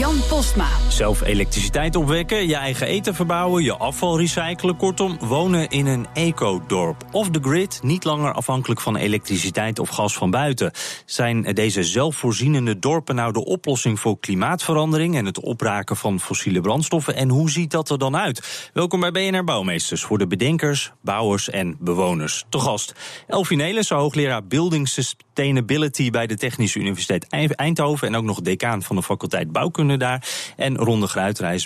Jan 0.00 0.20
Postma. 0.28 0.68
Zelf 0.88 1.22
elektriciteit 1.22 1.96
opwekken, 1.96 2.48
je 2.48 2.54
eigen 2.54 2.86
eten 2.86 3.14
verbouwen, 3.14 3.62
je 3.62 3.76
afval 3.76 4.18
recyclen. 4.18 4.76
Kortom, 4.76 5.18
wonen 5.18 5.68
in 5.68 5.86
een 5.86 6.06
ecodorp. 6.14 7.04
Of 7.12 7.30
de 7.30 7.38
grid, 7.42 7.80
niet 7.82 8.04
langer 8.04 8.32
afhankelijk 8.32 8.80
van 8.80 8.96
elektriciteit 8.96 9.78
of 9.78 9.88
gas 9.88 10.14
van 10.14 10.30
buiten. 10.30 10.72
Zijn 11.04 11.42
deze 11.42 11.82
zelfvoorzienende 11.82 12.78
dorpen 12.78 13.14
nou 13.14 13.32
de 13.32 13.44
oplossing 13.44 14.00
voor 14.00 14.18
klimaatverandering 14.20 15.16
en 15.16 15.24
het 15.24 15.40
opraken 15.40 15.96
van 15.96 16.20
fossiele 16.20 16.60
brandstoffen? 16.60 17.14
En 17.14 17.28
hoe 17.28 17.50
ziet 17.50 17.70
dat 17.70 17.90
er 17.90 17.98
dan 17.98 18.16
uit? 18.16 18.70
Welkom 18.72 19.00
bij 19.00 19.10
BNR 19.10 19.44
Bouwmeesters 19.44 20.02
voor 20.02 20.18
de 20.18 20.26
bedenkers, 20.26 20.92
bouwers 21.02 21.50
en 21.50 21.76
bewoners. 21.80 22.44
Te 22.48 22.58
gast 22.58 22.94
Elfie 23.26 23.84
hoogleraar 23.88 24.46
Building 24.46 24.88
Sustainability 24.88 26.10
bij 26.10 26.26
de 26.26 26.36
Technische 26.36 26.78
Universiteit 26.78 27.26
Eindhoven 27.56 28.08
en 28.08 28.16
ook 28.16 28.24
nog 28.24 28.40
decaan 28.40 28.82
van 28.82 28.96
de 28.96 29.02
faculteit 29.02 29.52
Bouwkunde 29.52 29.89
daar. 29.98 30.28
En 30.56 30.76
Ronde 30.76 31.08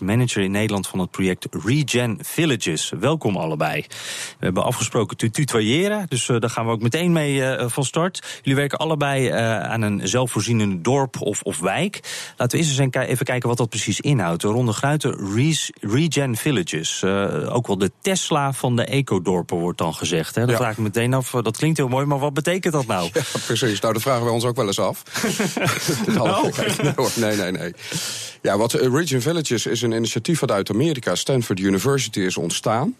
manager 0.01 0.43
in 0.43 0.51
Nederland 0.51 0.87
van 0.87 0.99
het 0.99 1.11
project 1.11 1.47
Regen 1.51 2.19
Villages. 2.21 2.93
Welkom 3.01 3.37
allebei. 3.37 3.85
We 4.39 4.45
hebben 4.45 4.65
afgesproken 4.65 5.17
te 5.17 5.31
tutoyeren, 5.31 6.07
dus 6.09 6.29
uh, 6.29 6.41
daar 6.41 6.51
gaan 6.51 6.67
we 6.67 6.73
ook 6.73 6.83
meteen 6.83 7.13
mee 7.13 7.35
uh, 7.35 7.69
van 7.69 7.85
start. 7.85 8.41
Jullie 8.43 8.59
werken 8.59 8.79
allebei 8.79 9.31
aan 9.31 9.83
een 9.83 10.09
zelfvoorzienende 10.09 10.81
dorp 10.81 11.21
of, 11.21 11.43
of 11.43 11.59
wijk. 11.59 12.01
Laten 12.37 12.59
we 12.59 12.65
eerst 12.65 12.79
eens 12.79 12.95
even 12.95 13.25
kijken 13.25 13.49
wat 13.49 13.59
dat 13.59 13.69
precies 13.69 14.01
inhoudt. 14.01 14.43
Ronde 14.43 14.73
Gruiter, 14.73 15.17
Regen 15.81 16.37
Villages. 16.37 17.05
ook 17.49 17.67
wel 17.67 17.79
de 17.79 17.91
Tesla 18.01 18.53
van 18.53 18.77
de 18.77 18.85
ecodorpen 18.85 19.57
wordt 19.57 19.79
dan 19.79 19.95
gezegd. 19.95 20.35
Hè? 20.35 20.41
Dat 20.41 20.51
ja. 20.51 20.57
vraag 20.57 20.73
ik 20.73 20.79
meteen 20.79 21.15
af. 21.15 21.31
Dat 21.31 21.57
klinkt 21.57 21.77
heel 21.77 21.89
mooi, 21.89 22.07
maar 22.07 22.19
wat 22.19 22.35
betekent 22.35 22.73
dat 22.73 22.87
nou? 22.87 23.11
Ja, 23.13 23.23
precies. 23.47 23.81
Nou, 23.81 23.93
dat 23.93 24.03
vragen 24.03 24.25
we 24.25 24.31
ons 24.31 24.45
ook 24.45 24.57
wel 24.57 24.67
eens 24.67 24.79
af. 24.79 25.03
oh. 26.19 26.45
Nee, 27.17 27.37
nee, 27.37 27.53
nee. 27.53 27.75
Ja, 28.43 28.59
wat 28.59 28.73
Region 28.73 29.21
Villages 29.21 29.67
is 29.67 29.83
een 29.83 29.93
initiatief 29.93 30.41
wat 30.41 30.51
uit 30.51 30.71
Amerika, 30.71 31.15
Stanford 31.15 31.61
University, 31.61 32.21
is 32.21 32.37
ontstaan. 32.37 32.97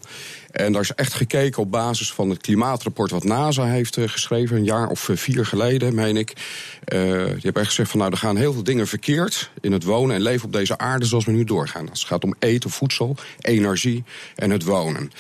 En 0.51 0.73
daar 0.73 0.83
is 0.83 0.95
echt 0.95 1.15
gekeken 1.15 1.63
op 1.63 1.71
basis 1.71 2.13
van 2.13 2.31
het 2.31 2.41
klimaatrapport 2.41 3.11
wat 3.11 3.25
NASA 3.25 3.65
heeft 3.65 3.99
geschreven, 4.01 4.57
een 4.57 4.65
jaar 4.65 4.89
of 4.89 5.09
vier 5.13 5.47
geleden, 5.47 5.95
meen 5.95 6.17
ik. 6.17 6.33
Uh, 6.33 7.01
die 7.11 7.41
hebben 7.43 7.63
echt 7.63 7.67
gezegd 7.67 7.91
van 7.91 7.99
nou, 7.99 8.11
er 8.11 8.19
gaan 8.19 8.37
heel 8.37 8.53
veel 8.53 8.65
dingen 8.65 8.87
verkeerd 8.87 9.51
in 9.61 9.73
het 9.73 9.85
wonen 9.85 10.17
en 10.17 10.23
leven 10.23 10.47
op 10.47 10.53
deze 10.53 10.79
aarde 10.79 11.05
zoals 11.05 11.25
we 11.25 11.33
nu 11.33 11.45
doorgaan. 11.45 11.91
Als 11.91 11.99
het 11.99 12.09
gaat 12.09 12.25
om 12.25 12.35
eten, 12.39 12.71
voedsel, 12.71 13.17
energie 13.41 14.05
en 14.35 14.51
het 14.51 14.65
wonen. 14.65 15.11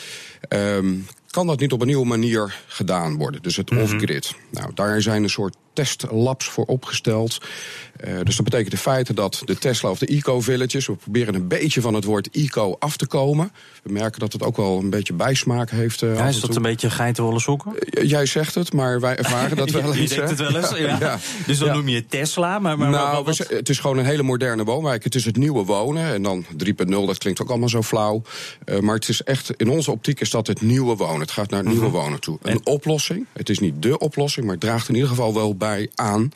Um, 0.48 1.06
kan 1.30 1.46
dat 1.46 1.60
niet 1.60 1.72
op 1.72 1.80
een 1.80 1.86
nieuwe 1.86 2.06
manier 2.06 2.60
gedaan 2.66 3.16
worden? 3.16 3.42
Dus 3.42 3.56
het 3.56 3.70
off-grid. 3.70 4.34
Nou, 4.50 4.70
daar 4.74 5.02
zijn 5.02 5.22
een 5.22 5.30
soort 5.30 5.56
testlabs 5.74 6.46
voor 6.46 6.64
opgesteld. 6.64 7.38
Uh, 8.04 8.20
dus 8.22 8.36
dat 8.36 8.44
betekent 8.44 8.72
in 8.72 8.78
feite 8.78 9.14
dat 9.14 9.42
de 9.44 9.58
Tesla 9.58 9.90
of 9.90 9.98
de 9.98 10.06
eco-villages... 10.06 10.86
we 10.86 10.94
proberen 10.94 11.34
een 11.34 11.48
beetje 11.48 11.80
van 11.80 11.94
het 11.94 12.04
woord 12.04 12.30
eco 12.30 12.76
af 12.78 12.96
te 12.96 13.06
komen. 13.06 13.52
We 13.82 13.92
merken 13.92 14.20
dat 14.20 14.32
het 14.32 14.42
ook 14.42 14.56
wel 14.56 14.78
een 14.78 14.90
beetje 14.90 15.12
bijsmaak 15.12 15.70
heeft. 15.70 16.02
Uh, 16.02 16.16
ja, 16.16 16.26
is 16.26 16.40
dat 16.40 16.56
een 16.56 16.62
beetje 16.62 16.90
geitenwolle 16.90 17.40
sokken? 17.40 17.72
Uh, 17.90 18.08
jij 18.08 18.26
zegt 18.26 18.54
het, 18.54 18.72
maar 18.72 19.00
wij 19.00 19.16
ervaren 19.16 19.56
dat 19.56 19.70
wel 19.80 19.94
eens. 19.94 20.10
Je 20.10 20.16
denkt 20.16 20.30
het 20.30 20.38
wel 20.38 20.56
eens, 20.56 20.70
ja. 20.78 20.96
ja. 21.00 21.18
Dus 21.46 21.58
dan 21.58 21.72
noem 21.72 21.88
je 21.88 22.06
Tesla, 22.06 22.58
maar... 22.58 22.78
maar 22.78 22.90
nou, 22.90 23.24
wat... 23.24 23.38
het 23.38 23.68
is 23.68 23.78
gewoon 23.78 23.98
een 23.98 24.04
hele 24.04 24.22
moderne 24.22 24.64
woonwijk. 24.64 25.04
Het 25.04 25.14
is 25.14 25.24
het 25.24 25.36
nieuwe 25.36 25.64
wonen. 25.64 26.12
En 26.12 26.22
dan 26.22 26.44
3.0, 26.44 26.86
dat 26.86 27.18
klinkt 27.18 27.42
ook 27.42 27.48
allemaal 27.48 27.68
zo 27.68 27.82
flauw. 27.82 28.22
maar 28.80 28.94
het 28.94 29.08
is 29.08 29.22
echt, 29.22 29.50
in 29.56 29.68
onze 29.68 29.90
optiek 29.90 30.20
is 30.20 30.30
dat 30.30 30.46
het 30.46 30.60
nieuwe 30.60 30.96
wonen. 30.96 31.20
Het 31.20 31.30
gaat 31.30 31.50
naar 31.50 31.60
het 31.60 31.68
nieuwe 31.68 31.88
wonen 31.88 32.20
toe. 32.20 32.38
Een 32.42 32.52
en... 32.52 32.66
oplossing. 32.66 33.26
Het 33.32 33.48
is 33.48 33.58
niet 33.58 33.82
dé 33.82 33.94
oplossing, 33.94 34.44
maar 34.46 34.54
het 34.54 34.64
draagt 34.64 34.88
in 34.88 34.94
ieder 34.94 35.08
geval 35.08 35.34
wel 35.34 35.56
bij 35.56 35.63
aan 35.94 36.32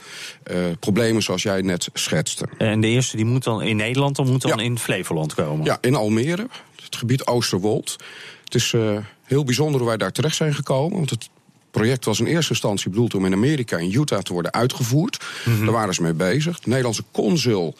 problemen 0.80 1.22
zoals 1.22 1.42
jij 1.42 1.60
net 1.60 1.88
schetste. 1.92 2.48
En 2.58 2.80
de 2.80 2.86
eerste 2.86 3.16
die 3.16 3.24
moet 3.24 3.44
dan 3.44 3.62
in 3.62 3.76
Nederland, 3.76 4.16
dan 4.16 4.26
moet 4.30 4.42
dan 4.42 4.58
ja. 4.58 4.64
in 4.64 4.78
Flevoland 4.78 5.34
komen? 5.34 5.64
Ja, 5.64 5.78
in 5.80 5.94
Almere, 5.94 6.46
het 6.82 6.96
gebied 6.96 7.26
Oosterwold. 7.26 7.96
Het 8.44 8.54
is 8.54 8.72
uh, 8.72 8.98
heel 9.22 9.44
bijzonder 9.44 9.78
hoe 9.80 9.88
wij 9.88 9.96
daar 9.96 10.12
terecht 10.12 10.36
zijn 10.36 10.54
gekomen. 10.54 10.96
Want 10.96 11.10
het 11.10 11.28
project 11.70 12.04
was 12.04 12.20
in 12.20 12.26
eerste 12.26 12.52
instantie 12.52 12.90
bedoeld 12.90 13.14
om 13.14 13.24
in 13.24 13.32
Amerika 13.32 13.78
en 13.78 13.92
Utah 13.92 14.20
te 14.20 14.32
worden 14.32 14.52
uitgevoerd. 14.52 15.24
Mm 15.44 15.54
-hmm. 15.54 15.64
Daar 15.64 15.74
waren 15.74 15.94
ze 15.94 16.02
mee 16.02 16.12
bezig. 16.12 16.60
De 16.60 16.68
Nederlandse 16.68 17.04
consul 17.10 17.76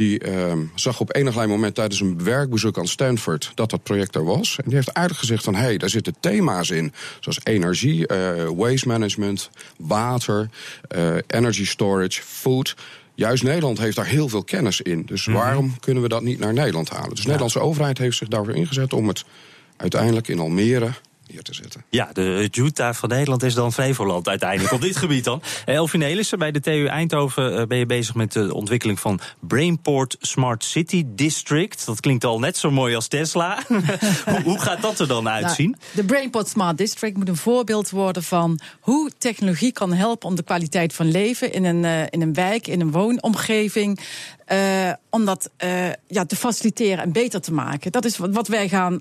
die 0.00 0.28
uh, 0.28 0.52
zag 0.74 1.00
op 1.00 1.14
enig 1.14 1.34
moment 1.34 1.74
tijdens 1.74 2.00
een 2.00 2.24
werkbezoek 2.24 2.78
aan 2.78 2.86
Stanford 2.86 3.52
dat 3.54 3.70
dat 3.70 3.82
project 3.82 4.14
er 4.14 4.24
was. 4.24 4.56
En 4.56 4.64
die 4.64 4.74
heeft 4.74 4.94
aardig 4.94 5.18
gezegd 5.18 5.44
van 5.44 5.54
hé, 5.54 5.62
hey, 5.62 5.76
daar 5.76 5.88
zitten 5.88 6.14
thema's 6.20 6.70
in. 6.70 6.92
Zoals 7.20 7.40
energie, 7.42 8.12
uh, 8.12 8.48
waste 8.56 8.88
management, 8.88 9.50
water, 9.76 10.48
uh, 10.96 11.14
energy 11.26 11.66
storage, 11.66 12.22
food. 12.22 12.76
Juist 13.14 13.42
Nederland 13.42 13.78
heeft 13.78 13.96
daar 13.96 14.06
heel 14.06 14.28
veel 14.28 14.44
kennis 14.44 14.80
in. 14.80 15.02
Dus 15.06 15.26
mm 15.26 15.34
-hmm. 15.34 15.42
waarom 15.42 15.78
kunnen 15.80 16.02
we 16.02 16.08
dat 16.08 16.22
niet 16.22 16.38
naar 16.38 16.52
Nederland 16.52 16.88
halen? 16.88 17.08
Dus 17.08 17.18
de 17.18 17.22
ja. 17.22 17.26
Nederlandse 17.26 17.60
overheid 17.60 17.98
heeft 17.98 18.16
zich 18.16 18.28
daarvoor 18.28 18.54
ingezet 18.54 18.92
om 18.92 19.08
het 19.08 19.24
uiteindelijk 19.76 20.28
in 20.28 20.38
Almere 20.38 20.90
hier 21.30 21.42
te 21.42 21.54
zetten. 21.54 21.84
Ja, 21.88 22.10
de 22.12 22.48
Utah 22.52 22.94
van 22.94 23.08
Nederland 23.08 23.42
is 23.42 23.54
dan 23.54 23.72
Flevoland 23.72 24.28
uiteindelijk 24.28 24.72
op 24.72 24.80
dit 24.80 24.96
gebied 25.04 25.24
dan. 25.24 25.42
Elfie 25.64 25.98
Nelissen, 25.98 26.38
bij 26.38 26.50
de 26.50 26.60
TU 26.60 26.86
Eindhoven 26.86 27.68
ben 27.68 27.78
je 27.78 27.86
bezig 27.86 28.14
met 28.14 28.32
de 28.32 28.54
ontwikkeling 28.54 29.00
van 29.00 29.20
Brainport 29.40 30.16
Smart 30.20 30.64
City 30.64 31.04
District. 31.06 31.86
Dat 31.86 32.00
klinkt 32.00 32.24
al 32.24 32.38
net 32.38 32.56
zo 32.56 32.70
mooi 32.70 32.94
als 32.94 33.08
Tesla. 33.08 33.58
hoe, 33.68 34.42
hoe, 34.44 34.60
gaat 34.60 34.82
dat 34.82 34.98
er 34.98 35.08
dan 35.08 35.28
uitzien? 35.28 35.70
Nou, 35.70 35.82
de 35.94 36.04
Brainport 36.04 36.48
Smart 36.48 36.78
District 36.78 37.16
moet 37.16 37.28
een 37.28 37.36
voorbeeld 37.36 37.90
worden 37.90 38.22
van 38.22 38.60
hoe 38.80 39.10
technologie 39.18 39.72
kan 39.72 39.92
helpen 39.92 40.28
om 40.28 40.34
de 40.34 40.42
kwaliteit 40.42 40.92
van 40.92 41.10
leven 41.10 41.52
in 41.52 41.64
een, 41.64 41.82
uh, 41.82 42.02
in 42.02 42.22
een 42.22 42.34
wijk, 42.34 42.66
in 42.66 42.80
een 42.80 42.90
woonomgeving. 42.90 44.00
Uh, 44.52 44.92
om 45.10 45.24
dat 45.24 45.50
uh, 45.64 45.88
ja, 46.06 46.24
te 46.24 46.36
faciliteren 46.36 47.04
en 47.04 47.12
beter 47.12 47.40
te 47.40 47.52
maken. 47.52 47.92
Dat 47.92 48.04
is 48.04 48.16
wat, 48.16 48.30
wat 48.30 48.48
wij 48.48 48.68
gaan 48.68 49.00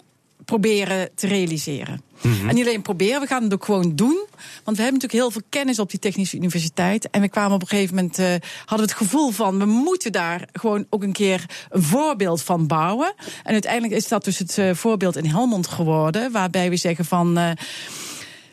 proberen 0.49 1.09
te 1.15 1.27
realiseren. 1.27 2.01
Mm 2.21 2.33
-hmm. 2.33 2.49
En 2.49 2.55
niet 2.55 2.67
alleen 2.67 2.81
proberen, 2.81 3.21
we 3.21 3.27
gaan 3.27 3.43
het 3.43 3.53
ook 3.53 3.65
gewoon 3.65 3.95
doen. 3.95 4.25
Want 4.63 4.77
we 4.77 4.83
hebben 4.83 5.01
natuurlijk 5.01 5.13
heel 5.13 5.31
veel 5.31 5.41
kennis 5.49 5.79
op 5.79 5.89
die 5.89 5.99
Technische 5.99 6.35
Universiteit. 6.35 7.09
En 7.09 7.21
we 7.21 7.29
kwamen 7.29 7.53
op 7.53 7.61
een 7.61 7.67
gegeven 7.67 7.95
moment, 7.95 8.19
uh, 8.19 8.25
hadden 8.65 8.87
we 8.87 8.93
het 8.93 9.01
gevoel 9.01 9.31
van... 9.31 9.59
we 9.59 9.65
moeten 9.65 10.11
daar 10.11 10.47
gewoon 10.53 10.85
ook 10.89 11.03
een 11.03 11.11
keer 11.11 11.45
een 11.69 11.83
voorbeeld 11.83 12.41
van 12.41 12.67
bouwen. 12.67 13.13
En 13.43 13.53
uiteindelijk 13.53 13.93
is 13.93 14.07
dat 14.07 14.23
dus 14.23 14.37
het 14.37 14.57
uh, 14.57 14.73
voorbeeld 14.73 15.15
in 15.15 15.25
Helmond 15.25 15.67
geworden... 15.67 16.31
waarbij 16.31 16.69
we 16.69 16.75
zeggen 16.75 17.05
van... 17.05 17.37
Uh, 17.37 17.51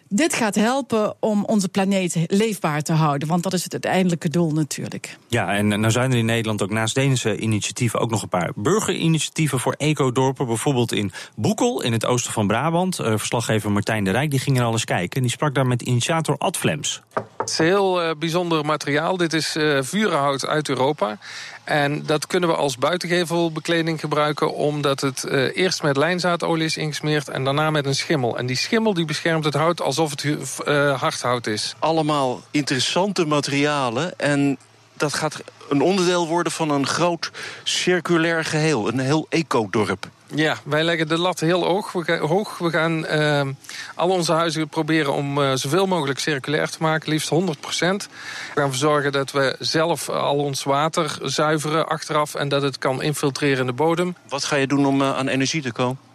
dit 0.08 0.34
gaat 0.34 0.54
helpen 0.54 1.14
om 1.20 1.44
onze 1.44 1.68
planeet 1.68 2.16
leefbaar 2.26 2.82
te 2.82 2.92
houden. 2.92 3.28
Want 3.28 3.42
dat 3.42 3.52
is 3.52 3.62
het 3.64 3.72
uiteindelijke 3.72 4.28
doel 4.28 4.50
natuurlijk. 4.50 5.18
Ja, 5.28 5.54
en 5.54 5.68
nou 5.68 5.90
zijn 5.90 6.12
er 6.12 6.18
in 6.18 6.24
Nederland 6.24 6.62
ook 6.62 6.70
naast 6.70 6.94
deze 6.94 7.38
initiatieven... 7.38 8.00
ook 8.00 8.10
nog 8.10 8.22
een 8.22 8.28
paar 8.28 8.52
burgerinitiatieven 8.54 9.60
voor 9.60 9.74
ecodorpen. 9.78 10.46
Bijvoorbeeld 10.46 10.92
in 10.92 11.12
Boekel, 11.36 11.82
in 11.82 11.92
het 11.92 12.06
oosten 12.06 12.32
van 12.32 12.46
Brabant. 12.46 13.00
Uh, 13.00 13.06
verslaggever 13.06 13.70
Martijn 13.72 14.04
de 14.04 14.10
Rijk 14.10 14.30
die 14.30 14.40
ging 14.40 14.58
er 14.58 14.64
al 14.64 14.72
eens 14.72 14.84
kijken. 14.84 15.16
En 15.16 15.22
die 15.22 15.30
sprak 15.30 15.54
daar 15.54 15.66
met 15.66 15.82
initiator 15.82 16.36
Ad 16.38 16.56
Flems. 16.56 17.02
Het 17.36 17.50
is 17.50 17.58
heel 17.58 18.02
uh, 18.02 18.10
bijzonder 18.18 18.64
materiaal. 18.64 19.16
Dit 19.16 19.32
is 19.32 19.56
uh, 19.56 19.78
vurenhout 19.82 20.46
uit 20.46 20.68
Europa. 20.68 21.18
En 21.66 22.02
dat 22.02 22.26
kunnen 22.26 22.48
we 22.48 22.54
als 22.54 22.78
buitengevelbekleding 22.78 24.00
gebruiken... 24.00 24.54
omdat 24.54 25.00
het 25.00 25.24
uh, 25.28 25.56
eerst 25.56 25.82
met 25.82 25.96
lijnzaadolie 25.96 26.64
is 26.64 26.76
ingesmeerd 26.76 27.28
en 27.28 27.44
daarna 27.44 27.70
met 27.70 27.86
een 27.86 27.94
schimmel. 27.94 28.38
En 28.38 28.46
die 28.46 28.56
schimmel 28.56 28.94
die 28.94 29.04
beschermt 29.04 29.44
het 29.44 29.54
hout 29.54 29.80
alsof 29.80 30.10
het 30.10 30.24
uh, 30.24 31.00
hardhout 31.00 31.46
is. 31.46 31.74
Allemaal 31.78 32.42
interessante 32.50 33.24
materialen 33.24 34.18
en 34.18 34.58
dat 34.96 35.14
gaat 35.14 35.42
een 35.68 35.80
onderdeel 35.80 36.26
worden 36.26 36.52
van 36.52 36.70
een 36.70 36.86
groot 36.86 37.30
circulair 37.62 38.44
geheel. 38.44 38.88
Een 38.88 38.98
heel 38.98 39.26
ecodorp. 39.28 40.08
Ja, 40.34 40.56
wij 40.64 40.84
leggen 40.84 41.08
de 41.08 41.18
lat 41.18 41.40
heel 41.40 41.64
hoog. 41.64 41.92
We 41.92 42.04
gaan, 42.04 42.18
hoog. 42.18 42.58
We 42.58 42.70
gaan 42.70 43.04
uh, 43.04 43.54
al 43.94 44.08
onze 44.08 44.32
huizen 44.32 44.68
proberen 44.68 45.12
om 45.12 45.38
uh, 45.38 45.52
zoveel 45.54 45.86
mogelijk 45.86 46.18
circulair 46.18 46.68
te 46.68 46.76
maken, 46.80 47.10
liefst 47.10 47.30
100% 47.30 47.34
We 47.34 48.06
gaan 48.54 48.70
verzorgen 48.70 49.12
dat 49.12 49.32
we 49.32 49.56
zelf 49.58 50.08
al 50.08 50.36
ons 50.36 50.62
water 50.62 51.18
zuiveren 51.22 51.88
achteraf 51.88 52.34
en 52.34 52.48
dat 52.48 52.62
het 52.62 52.78
kan 52.78 53.02
infiltreren 53.02 53.60
in 53.60 53.66
de 53.66 53.72
bodem. 53.72 54.16
Wat 54.28 54.44
ga 54.44 54.56
je 54.56 54.66
doen 54.66 54.86
om 54.86 55.02
aan 55.02 55.28
energie 55.28 55.62
te 55.62 55.72
komen? 55.72 56.05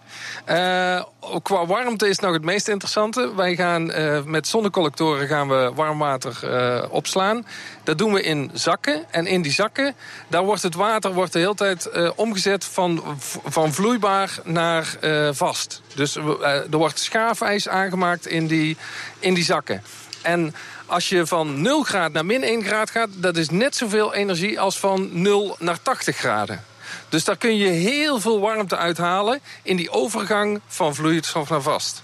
Uh, 0.50 1.04
qua 1.44 1.66
warmte 1.66 2.10
is 2.10 2.20
nog 2.20 2.34
het 2.34 2.44
meest 2.44 2.68
interessante. 2.68 3.36
Wij 3.36 3.56
gaan 3.56 3.92
uh, 3.92 4.24
met 4.24 4.48
zonnecollectoren 4.48 5.28
gaan 5.28 5.48
we 5.48 5.72
warm 5.76 5.98
water 5.98 6.40
uh, 6.44 6.84
opslaan. 6.90 7.46
Dat 7.84 7.98
doen 7.98 8.14
we 8.14 8.22
in 8.22 8.52
zakken. 8.54 9.04
En 9.12 9.28
in 9.28 9.42
die 9.42 9.52
zakken, 9.52 9.96
daar 10.28 10.44
wordt 10.44 10.62
het 10.62 10.76
water 10.76 11.14
wordt 11.14 11.34
de 11.34 11.40
hele 11.40 11.56
tijd 11.56 11.90
omgezet 12.16 12.66
van, 12.66 13.04
van 13.46 13.74
vloeibaar 13.74 14.40
naar 14.44 14.98
vast. 15.32 15.82
Dus 15.96 16.16
er 16.16 16.78
wordt 16.78 17.00
schaafijs 17.00 17.68
aangemaakt 17.68 18.28
in 18.28 18.48
die, 18.48 18.78
in 19.20 19.34
die 19.34 19.44
zakken. 19.44 19.84
En 20.22 20.56
als 20.86 21.10
je 21.10 21.28
van 21.28 21.62
0 21.62 21.84
graden 21.84 22.12
naar 22.12 22.26
min 22.26 22.44
1 22.44 22.64
graad 22.64 22.90
gaat... 22.90 23.10
dat 23.16 23.38
is 23.38 23.50
net 23.50 23.76
zoveel 23.76 24.14
energie 24.14 24.60
als 24.60 24.80
van 24.80 25.10
0 25.22 25.56
naar 25.60 25.82
80 25.82 26.18
graden. 26.18 26.64
Dus 27.10 27.24
daar 27.24 27.38
kun 27.38 27.58
je 27.58 27.68
heel 27.68 28.20
veel 28.20 28.40
warmte 28.40 28.78
uithalen 28.78 29.40
in 29.64 29.76
die 29.76 29.92
overgang 29.92 30.62
van 30.68 30.96
vloeistof 30.96 31.50
naar 31.50 31.62
vast. 31.62 32.04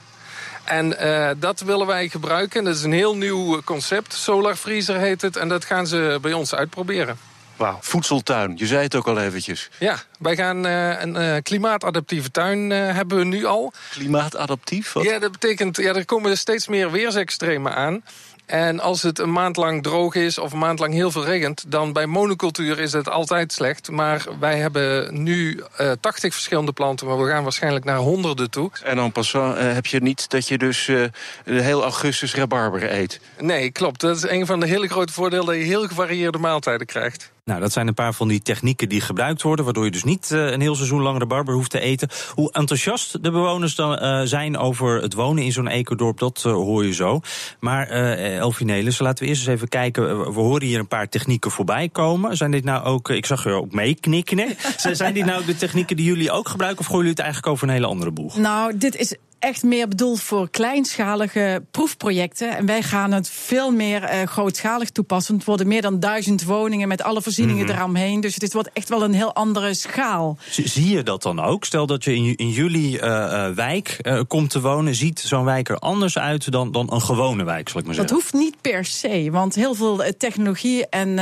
En 0.63 0.95
uh, 1.05 1.29
dat 1.37 1.59
willen 1.59 1.87
wij 1.87 2.09
gebruiken. 2.09 2.63
Dat 2.63 2.75
is 2.75 2.83
een 2.83 2.91
heel 2.91 3.15
nieuw 3.15 3.61
concept. 3.61 4.13
Solar 4.13 4.55
Freezer 4.55 4.97
heet 4.97 5.21
het. 5.21 5.35
En 5.35 5.47
dat 5.47 5.65
gaan 5.65 5.87
ze 5.87 6.17
bij 6.21 6.33
ons 6.33 6.55
uitproberen. 6.55 7.17
Wauw, 7.55 7.77
voedseltuin. 7.81 8.53
Je 8.55 8.65
zei 8.65 8.83
het 8.83 8.95
ook 8.95 9.07
al 9.07 9.19
eventjes. 9.19 9.69
Ja, 9.79 9.99
wij 10.19 10.35
gaan 10.35 10.65
uh, 10.65 11.01
een 11.01 11.15
uh, 11.15 11.35
klimaatadaptieve 11.43 12.31
tuin 12.31 12.69
uh, 12.69 12.77
hebben 12.77 13.17
we 13.17 13.23
nu 13.23 13.45
al. 13.45 13.73
Klimaatadaptief? 13.91 14.93
Wat? 14.93 15.03
Ja, 15.03 15.19
dat 15.19 15.31
betekent, 15.31 15.77
ja, 15.77 15.93
er 15.93 16.05
komen 16.05 16.37
steeds 16.37 16.67
meer 16.67 16.91
weersextremen 16.91 17.75
aan. 17.75 18.03
En 18.47 18.79
als 18.79 19.01
het 19.01 19.19
een 19.19 19.31
maand 19.31 19.57
lang 19.57 19.83
droog 19.83 20.15
is 20.15 20.38
of 20.38 20.51
een 20.51 20.59
maand 20.59 20.79
lang 20.79 20.94
heel 20.94 21.11
veel 21.11 21.25
regent... 21.25 21.71
dan 21.71 21.94
bij 21.94 22.05
monocultuur 22.05 22.79
is 22.79 22.94
het 22.94 23.09
altijd 23.09 23.53
slecht. 23.53 23.91
Maar 23.91 24.25
wij 24.39 24.57
hebben 24.57 25.23
nu 25.23 25.63
uh, 25.81 25.91
80 25.99 26.33
verschillende 26.33 26.71
planten... 26.71 27.07
maar 27.07 27.17
we 27.17 27.29
gaan 27.29 27.44
waarschijnlijk 27.44 27.85
naar 27.85 27.97
honderden 27.97 28.49
toe. 28.49 28.71
En 28.83 28.95
dan 28.95 29.11
pas 29.11 29.33
uh, 29.33 29.51
heb 29.57 29.85
je 29.85 29.99
niet 29.99 30.29
dat 30.29 30.47
je 30.47 30.57
dus 30.57 30.88
uh, 30.88 31.05
heel 31.44 31.83
augustus 31.83 32.35
rabarber 32.35 32.91
eet? 32.94 33.19
Nee, 33.39 33.71
klopt. 33.71 33.99
Dat 33.99 34.15
is 34.15 34.29
een 34.29 34.45
van 34.45 34.59
de 34.59 34.67
hele 34.67 34.88
grote 34.88 35.13
voordelen... 35.13 35.45
dat 35.45 35.55
je 35.55 35.61
heel 35.61 35.88
gevarieerde 35.88 36.38
maaltijden 36.38 36.88
krijgt. 36.88 37.31
Nou, 37.47 37.59
dat 37.59 37.71
zijn 37.71 37.88
een 37.88 37.94
paar 37.94 38.13
van 38.13 38.27
die 38.27 38.41
technieken 38.41 38.89
die 38.89 39.01
gebruikt 39.01 39.41
worden... 39.41 39.65
waardoor 39.65 39.85
je 39.85 39.91
dus 39.91 40.03
niet 40.03 40.29
uh, 40.33 40.51
een 40.51 40.61
heel 40.61 40.75
seizoen 40.75 41.01
lang 41.01 41.19
rabarber 41.19 41.53
hoeft 41.53 41.71
te 41.71 41.79
eten. 41.79 42.09
Hoe 42.33 42.51
enthousiast 42.51 43.23
de 43.23 43.31
bewoners 43.31 43.75
dan 43.75 44.03
uh, 44.03 44.21
zijn 44.23 44.57
over 44.57 45.01
het 45.01 45.13
wonen 45.13 45.44
in 45.44 45.51
zo'n 45.51 45.67
ecodorp... 45.67 46.19
dat 46.19 46.44
uh, 46.47 46.53
hoor 46.53 46.85
je 46.85 46.94
zo. 46.94 47.21
Maar 47.59 47.88
Elfie 47.88 48.65
Nelissen, 48.65 49.05
laten 49.05 49.23
we 49.23 49.29
eerst 49.29 49.41
eens 49.41 49.55
even 49.55 49.67
kijken. 49.67 50.33
We 50.33 50.39
horen 50.39 50.67
hier 50.67 50.79
een 50.79 50.88
paar 50.88 51.09
technieken 51.09 51.51
voorbij 51.51 51.89
komen. 51.89 52.38
Zijn 52.38 52.51
dit 52.51 52.63
nou 52.63 52.83
ook... 52.83 53.09
Ik 53.09 53.25
zag 53.25 53.44
je 53.44 53.49
ook 53.49 53.71
meeknikken, 53.71 54.55
zijn 54.91 55.13
dit 55.13 55.25
nou 55.25 55.45
de 55.45 55.55
technieken 55.55 55.95
die 55.95 56.05
jullie 56.05 56.31
ook 56.31 56.49
gebruiken... 56.49 56.79
of 56.79 56.85
gooien 56.85 57.05
jullie 57.05 57.17
het 57.17 57.25
eigenlijk 57.25 57.53
over 57.53 57.67
een 57.67 57.73
hele 57.73 57.88
andere 57.88 58.11
boeg? 58.11 58.38
Nou, 58.38 58.77
dit 58.77 58.95
is 58.95 59.15
echt 59.39 59.63
meer 59.63 59.87
bedoeld 59.87 60.21
voor 60.21 60.49
kleinschalige 60.49 61.63
proefprojecten. 61.71 62.57
En 62.57 62.65
wij 62.65 62.81
gaan 62.81 63.11
het 63.11 63.29
veel 63.29 63.71
meer 63.71 64.03
uh, 64.03 64.23
grootschalig 64.23 64.89
toepassen. 64.89 65.35
Het 65.35 65.45
worden 65.45 65.67
meer 65.67 65.81
dan 65.81 65.99
duizend 65.99 66.43
woningen 66.43 66.87
met 66.87 67.01
alle 67.01 67.21
voorzieningen 67.21 67.63
mm 67.63 67.69
-hmm. 67.69 67.77
eromheen. 67.77 68.21
Dus 68.21 68.35
het 68.35 68.53
wordt 68.53 68.69
echt 68.73 68.89
wel 68.89 69.03
een 69.03 69.13
heel 69.13 69.33
andere 69.33 69.73
schaal. 69.73 70.37
Zie 70.49 70.89
je 70.89 71.03
dat 71.03 71.23
dan 71.23 71.39
ook? 71.39 71.65
Stel 71.65 71.85
dat 71.85 72.03
je 72.03 72.15
in, 72.15 72.35
in 72.35 72.49
jullie 72.49 73.01
uh, 73.01 73.49
wijk 73.49 73.99
uh, 74.01 74.21
komt 74.27 74.49
te 74.49 74.61
wonen. 74.61 74.95
Ziet 74.95 75.19
zo'n 75.19 75.45
wijk 75.45 75.69
er 75.69 75.77
anders 75.77 76.17
uit 76.17 76.51
dan, 76.51 76.71
dan 76.71 76.93
een 76.93 77.01
gewone 77.01 77.43
wijk, 77.43 77.69
zal 77.69 77.79
ik 77.79 77.85
maar 77.85 77.95
zeggen? 77.95 78.15
Dat 78.15 78.23
hoeft 78.23 78.43
niet 78.43 78.61
per 78.61 78.85
se. 78.85 79.27
Want 79.31 79.55
heel 79.55 79.73
veel 79.73 80.03
technologie 80.17 80.89
en 80.89 81.19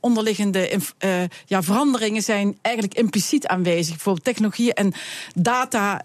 onderliggende 0.00 0.80
ja, 1.46 1.62
veranderingen 1.62 2.22
zijn 2.22 2.58
eigenlijk 2.62 2.96
impliciet 2.96 3.46
aanwezig. 3.46 3.94
Bijvoorbeeld 3.94 4.24
technologie 4.24 4.74
en 4.74 4.92
data 5.34 6.02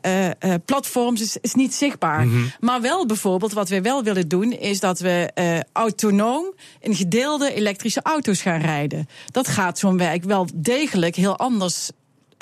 platforms 0.66 1.22
is, 1.42 1.53
is 1.56 1.62
niet 1.62 1.74
zichtbaar. 1.74 2.26
Mm 2.26 2.32
-hmm. 2.32 2.52
Maar 2.60 2.82
wel 2.82 3.06
bijvoorbeeld, 3.06 3.54
wat 3.54 3.70
we 3.70 3.82
wel 3.82 4.04
willen 4.04 4.28
doen, 4.28 4.52
is 4.52 4.80
dat 4.80 5.00
we 5.00 5.32
uh, 5.36 5.60
autonoom 5.72 6.54
in 6.80 6.96
gedeelde 6.96 7.54
elektrische 7.54 8.02
auto's 8.04 8.42
gaan 8.42 8.62
rijden. 8.62 9.08
Dat 9.32 9.48
gaat 9.48 9.80
zo'n 9.80 9.98
wijk 9.98 10.24
wel 10.24 10.48
degelijk 10.54 11.16
heel 11.16 11.38
anders 11.38 11.92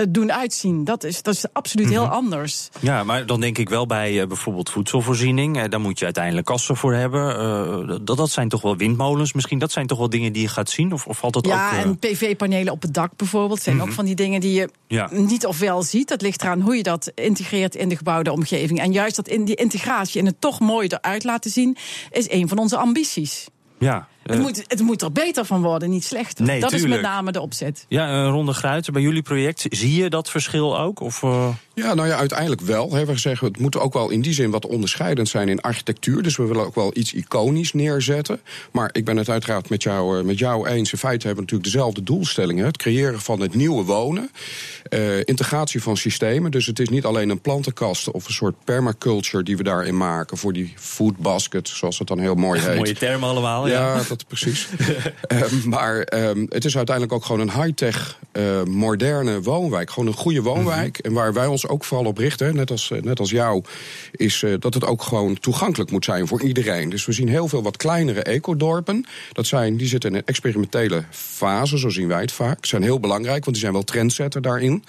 doen 0.09 0.31
uitzien. 0.31 0.83
Dat 0.83 1.03
is, 1.03 1.21
dat 1.21 1.33
is 1.33 1.45
absoluut 1.53 1.89
heel 1.89 2.01
mm-hmm. 2.01 2.15
anders. 2.15 2.69
Ja, 2.79 3.03
maar 3.03 3.25
dan 3.25 3.39
denk 3.39 3.57
ik 3.57 3.69
wel 3.69 3.85
bij 3.85 4.21
uh, 4.21 4.27
bijvoorbeeld 4.27 4.69
voedselvoorziening. 4.69 5.57
Uh, 5.57 5.63
daar 5.69 5.79
moet 5.79 5.99
je 5.99 6.05
uiteindelijk 6.05 6.45
kassen 6.45 6.75
voor 6.75 6.93
hebben. 6.93 7.41
Uh, 7.89 7.97
dat, 8.01 8.17
dat 8.17 8.29
zijn 8.29 8.49
toch 8.49 8.61
wel 8.61 8.77
windmolens 8.77 9.33
misschien? 9.33 9.59
Dat 9.59 9.71
zijn 9.71 9.87
toch 9.87 9.97
wel 9.97 10.09
dingen 10.09 10.33
die 10.33 10.41
je 10.41 10.47
gaat 10.47 10.69
zien? 10.69 10.93
Of, 10.93 11.05
of 11.05 11.17
valt 11.17 11.33
dat 11.33 11.45
ja, 11.45 11.67
ook... 11.67 11.73
Ja, 11.73 11.83
en 11.83 11.97
PV-panelen 11.97 12.73
op 12.73 12.81
het 12.81 12.93
dak 12.93 13.15
bijvoorbeeld 13.15 13.61
zijn 13.61 13.81
ook 13.81 13.91
van 13.91 14.05
die 14.05 14.15
dingen 14.15 14.41
die 14.41 14.53
je 14.53 14.69
ja. 14.87 15.09
niet 15.11 15.45
of 15.45 15.59
wel 15.59 15.83
ziet. 15.83 16.07
Dat 16.07 16.21
ligt 16.21 16.41
eraan 16.41 16.61
hoe 16.61 16.75
je 16.75 16.83
dat 16.83 17.11
integreert 17.15 17.75
in 17.75 17.89
de 17.89 17.97
gebouwde 17.97 18.31
omgeving. 18.31 18.79
En 18.79 18.91
juist 18.91 19.15
dat 19.15 19.27
in 19.27 19.45
die 19.45 19.55
integratie 19.55 20.19
en 20.19 20.25
het 20.25 20.41
toch 20.41 20.59
mooi 20.59 20.87
eruit 20.87 21.23
laten 21.23 21.51
zien... 21.51 21.77
is 22.09 22.31
een 22.31 22.47
van 22.47 22.57
onze 22.57 22.77
ambities. 22.77 23.47
Ja, 23.77 24.07
het, 24.31 24.39
uh, 24.39 24.45
moet, 24.45 24.63
het 24.67 24.81
moet 24.81 25.01
er 25.01 25.11
beter 25.11 25.45
van 25.45 25.61
worden, 25.61 25.89
niet 25.89 26.03
slechter. 26.03 26.45
Nee, 26.45 26.59
dat 26.59 26.69
tuurlijk. 26.69 26.93
is 26.93 27.01
met 27.01 27.09
name 27.09 27.31
de 27.31 27.41
opzet. 27.41 27.85
Ja, 27.87 28.23
uh, 28.23 28.29
Ronde 28.29 28.53
Gruiten, 28.53 28.93
bij 28.93 29.01
jullie 29.01 29.21
project, 29.21 29.65
zie 29.69 29.95
je 29.95 30.09
dat 30.09 30.29
verschil 30.29 30.79
ook? 30.79 30.99
Of, 30.99 31.21
uh... 31.21 31.47
Ja, 31.73 31.93
nou 31.93 32.07
ja, 32.07 32.15
uiteindelijk 32.15 32.61
wel. 32.61 32.93
He, 32.93 33.05
we 33.05 33.17
zeggen, 33.17 33.47
het 33.47 33.59
moet 33.59 33.77
ook 33.77 33.93
wel 33.93 34.09
in 34.09 34.21
die 34.21 34.33
zin 34.33 34.51
wat 34.51 34.65
onderscheidend 34.65 35.29
zijn 35.29 35.49
in 35.49 35.61
architectuur. 35.61 36.23
Dus 36.23 36.37
we 36.37 36.45
willen 36.45 36.65
ook 36.65 36.75
wel 36.75 36.91
iets 36.93 37.13
iconisch 37.13 37.73
neerzetten. 37.73 38.41
Maar 38.71 38.89
ik 38.91 39.05
ben 39.05 39.17
het 39.17 39.29
uiteraard 39.29 39.69
met 39.69 39.83
jou, 39.83 40.23
met 40.23 40.39
jou 40.39 40.67
eens. 40.67 40.91
In 40.91 40.97
feite 40.97 41.27
hebben 41.27 41.45
we 41.45 41.51
natuurlijk 41.51 41.73
dezelfde 41.73 42.03
doelstellingen. 42.03 42.65
Het 42.65 42.77
creëren 42.77 43.21
van 43.21 43.39
het 43.39 43.55
nieuwe 43.55 43.83
wonen. 43.83 44.31
integratie 45.23 45.81
van 45.81 45.97
systemen. 45.97 46.51
Dus 46.51 46.65
het 46.65 46.79
is 46.79 46.89
niet 46.89 47.05
alleen 47.05 47.29
een 47.29 47.41
plantenkast 47.41 48.11
of 48.11 48.27
een 48.27 48.33
soort 48.33 48.55
permaculture 48.63 49.43
die 49.43 49.57
we 49.57 49.63
daarin 49.63 49.97
maken. 49.97 50.37
Voor 50.37 50.53
die 50.53 50.73
food 50.75 51.17
basket, 51.17 51.67
zoals 51.67 51.99
het 51.99 52.07
dan 52.07 52.19
heel 52.19 52.35
mooi 52.35 52.59
heet. 52.59 52.75
Mooie 52.75 52.93
termen 52.93 53.29
allemaal, 53.29 53.67
ja. 53.67 53.95
ja 53.95 54.03
dat 54.07 54.20
precies. 54.23 54.67
um, 55.27 55.69
maar 55.69 56.07
um, 56.13 56.45
het 56.49 56.65
is 56.65 56.77
uiteindelijk 56.77 57.15
ook 57.15 57.25
gewoon 57.25 57.41
een 57.41 57.63
high-tech, 57.63 58.19
uh, 58.33 58.63
moderne 58.63 59.41
woonwijk. 59.41 59.89
Gewoon 59.89 60.09
een 60.09 60.17
goede 60.17 60.41
woonwijk. 60.41 60.87
Mm 60.87 60.93
-hmm. 60.93 61.05
En 61.05 61.13
waar 61.13 61.33
wij 61.33 61.45
ons 61.45 61.67
ook 61.67 61.83
vooral 61.83 62.05
op 62.05 62.17
richten, 62.17 62.55
net 62.55 62.71
als, 62.71 62.91
net 63.01 63.19
als 63.19 63.29
jou, 63.29 63.63
is 64.11 64.41
uh, 64.41 64.53
dat 64.59 64.73
het 64.73 64.85
ook 64.85 65.01
gewoon 65.01 65.39
toegankelijk 65.39 65.91
moet 65.91 66.05
zijn 66.05 66.27
voor 66.27 66.41
iedereen. 66.41 66.89
Dus 66.89 67.05
we 67.05 67.11
zien 67.11 67.27
heel 67.29 67.47
veel 67.47 67.63
wat 67.63 67.77
kleinere 67.77 68.23
ecodorpen. 68.23 69.05
Dat 69.31 69.47
zijn, 69.47 69.77
die 69.77 69.87
zitten 69.87 70.09
in 70.09 70.15
een 70.15 70.25
experimentele 70.25 71.03
fase, 71.09 71.79
zo 71.79 71.89
zien 71.89 72.07
wij 72.07 72.21
het 72.21 72.31
vaak. 72.31 72.57
Ze 72.61 72.67
zijn 72.67 72.83
heel 72.83 72.99
belangrijk, 72.99 73.43
want 73.43 73.51
die 73.51 73.59
zijn 73.59 73.73
wel 73.73 73.83
trendsetter 73.83 74.41
daarin. 74.41 74.83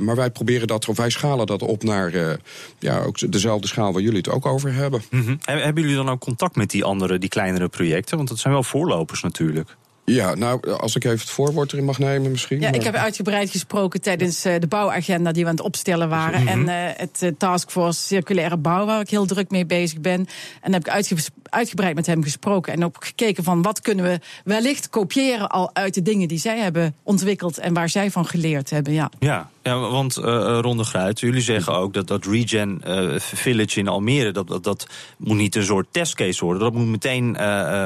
Maar 0.00 0.16
wij 0.16 0.30
proberen 0.30 0.66
dat, 0.66 0.88
of 0.88 0.96
wij 0.96 1.10
schalen 1.10 1.46
dat 1.46 1.62
op 1.62 1.82
naar 1.82 2.38
ja, 2.78 3.00
ook 3.02 3.32
dezelfde 3.32 3.66
schaal 3.66 3.92
waar 3.92 4.02
jullie 4.02 4.16
het 4.16 4.28
ook 4.28 4.46
over 4.46 4.72
hebben. 4.74 5.02
Mm 5.10 5.24
-hmm. 5.24 5.38
Hebben 5.40 5.82
jullie 5.82 5.96
dan 5.96 6.10
ook 6.10 6.20
contact 6.20 6.56
met 6.56 6.70
die 6.70 6.84
andere, 6.84 7.18
die 7.18 7.28
kleinere 7.28 7.68
projecten? 7.68 8.18
Want 8.22 8.34
dat 8.34 8.42
zijn 8.42 8.52
wel 8.52 8.62
voorlopers 8.62 9.22
natuurlijk. 9.22 9.76
Ja, 10.04 10.34
nou, 10.34 10.70
als 10.70 10.96
ik 10.96 11.04
even 11.04 11.18
het 11.18 11.30
voorwoord 11.30 11.72
erin 11.72 11.84
mag 11.84 11.98
nemen 11.98 12.30
misschien. 12.30 12.60
Ja, 12.60 12.72
ik 12.72 12.82
heb 12.82 12.94
uitgebreid 12.94 13.50
gesproken 13.50 14.00
tijdens 14.00 14.46
uh, 14.46 14.54
de 14.58 14.66
bouwagenda 14.66 15.32
die 15.32 15.42
we 15.42 15.48
aan 15.48 15.56
het 15.56 15.64
opstellen 15.64 16.08
waren. 16.08 16.40
Mm 16.40 16.48
-hmm. 16.48 16.68
En 16.68 16.88
uh, 16.88 16.92
het 16.96 17.20
uh, 17.22 17.30
Taskforce 17.38 18.00
Circulaire 18.00 18.56
Bouw, 18.56 18.86
waar 18.86 19.00
ik 19.00 19.10
heel 19.10 19.26
druk 19.26 19.50
mee 19.50 19.66
bezig 19.66 20.00
ben. 20.00 20.12
En 20.20 20.26
dan 20.60 20.72
heb 20.72 20.86
ik 20.86 20.92
uitge 20.92 21.14
uitgebreid 21.52 21.94
met 21.94 22.06
hem 22.06 22.22
gesproken. 22.22 22.72
En 22.72 22.84
ook 22.84 23.04
gekeken 23.04 23.44
van 23.44 23.62
wat 23.62 23.80
kunnen 23.80 24.04
we 24.04 24.18
wellicht 24.44 24.88
kopiëren 24.88 25.48
al 25.48 25.70
uit 25.74 25.94
de 25.94 26.02
dingen 26.02 26.28
die 26.28 26.38
zij 26.38 26.58
hebben 26.58 26.94
ontwikkeld. 27.02 27.58
En 27.58 27.74
waar 27.74 27.88
zij 27.88 28.10
van 28.10 28.26
geleerd 28.26 28.70
hebben, 28.70 28.92
ja. 28.92 29.10
Ja, 29.18 29.50
ja 29.62 29.78
want 29.78 30.18
uh, 30.18 30.24
Ronde 30.60 30.84
Gruit, 30.84 31.20
jullie 31.20 31.40
zeggen 31.40 31.74
ook 31.74 31.94
dat 31.94 32.06
dat 32.06 32.26
Regen 32.26 32.80
uh, 32.86 33.18
Village 33.18 33.78
in 33.78 33.88
Almere, 33.88 34.30
dat, 34.30 34.48
dat, 34.48 34.64
dat 34.64 34.86
moet 35.16 35.36
niet 35.36 35.56
een 35.56 35.64
soort 35.64 35.86
testcase 35.90 36.44
worden. 36.44 36.62
Dat 36.62 36.72
moet 36.72 36.88
meteen 36.88 37.28
uh, 37.28 37.38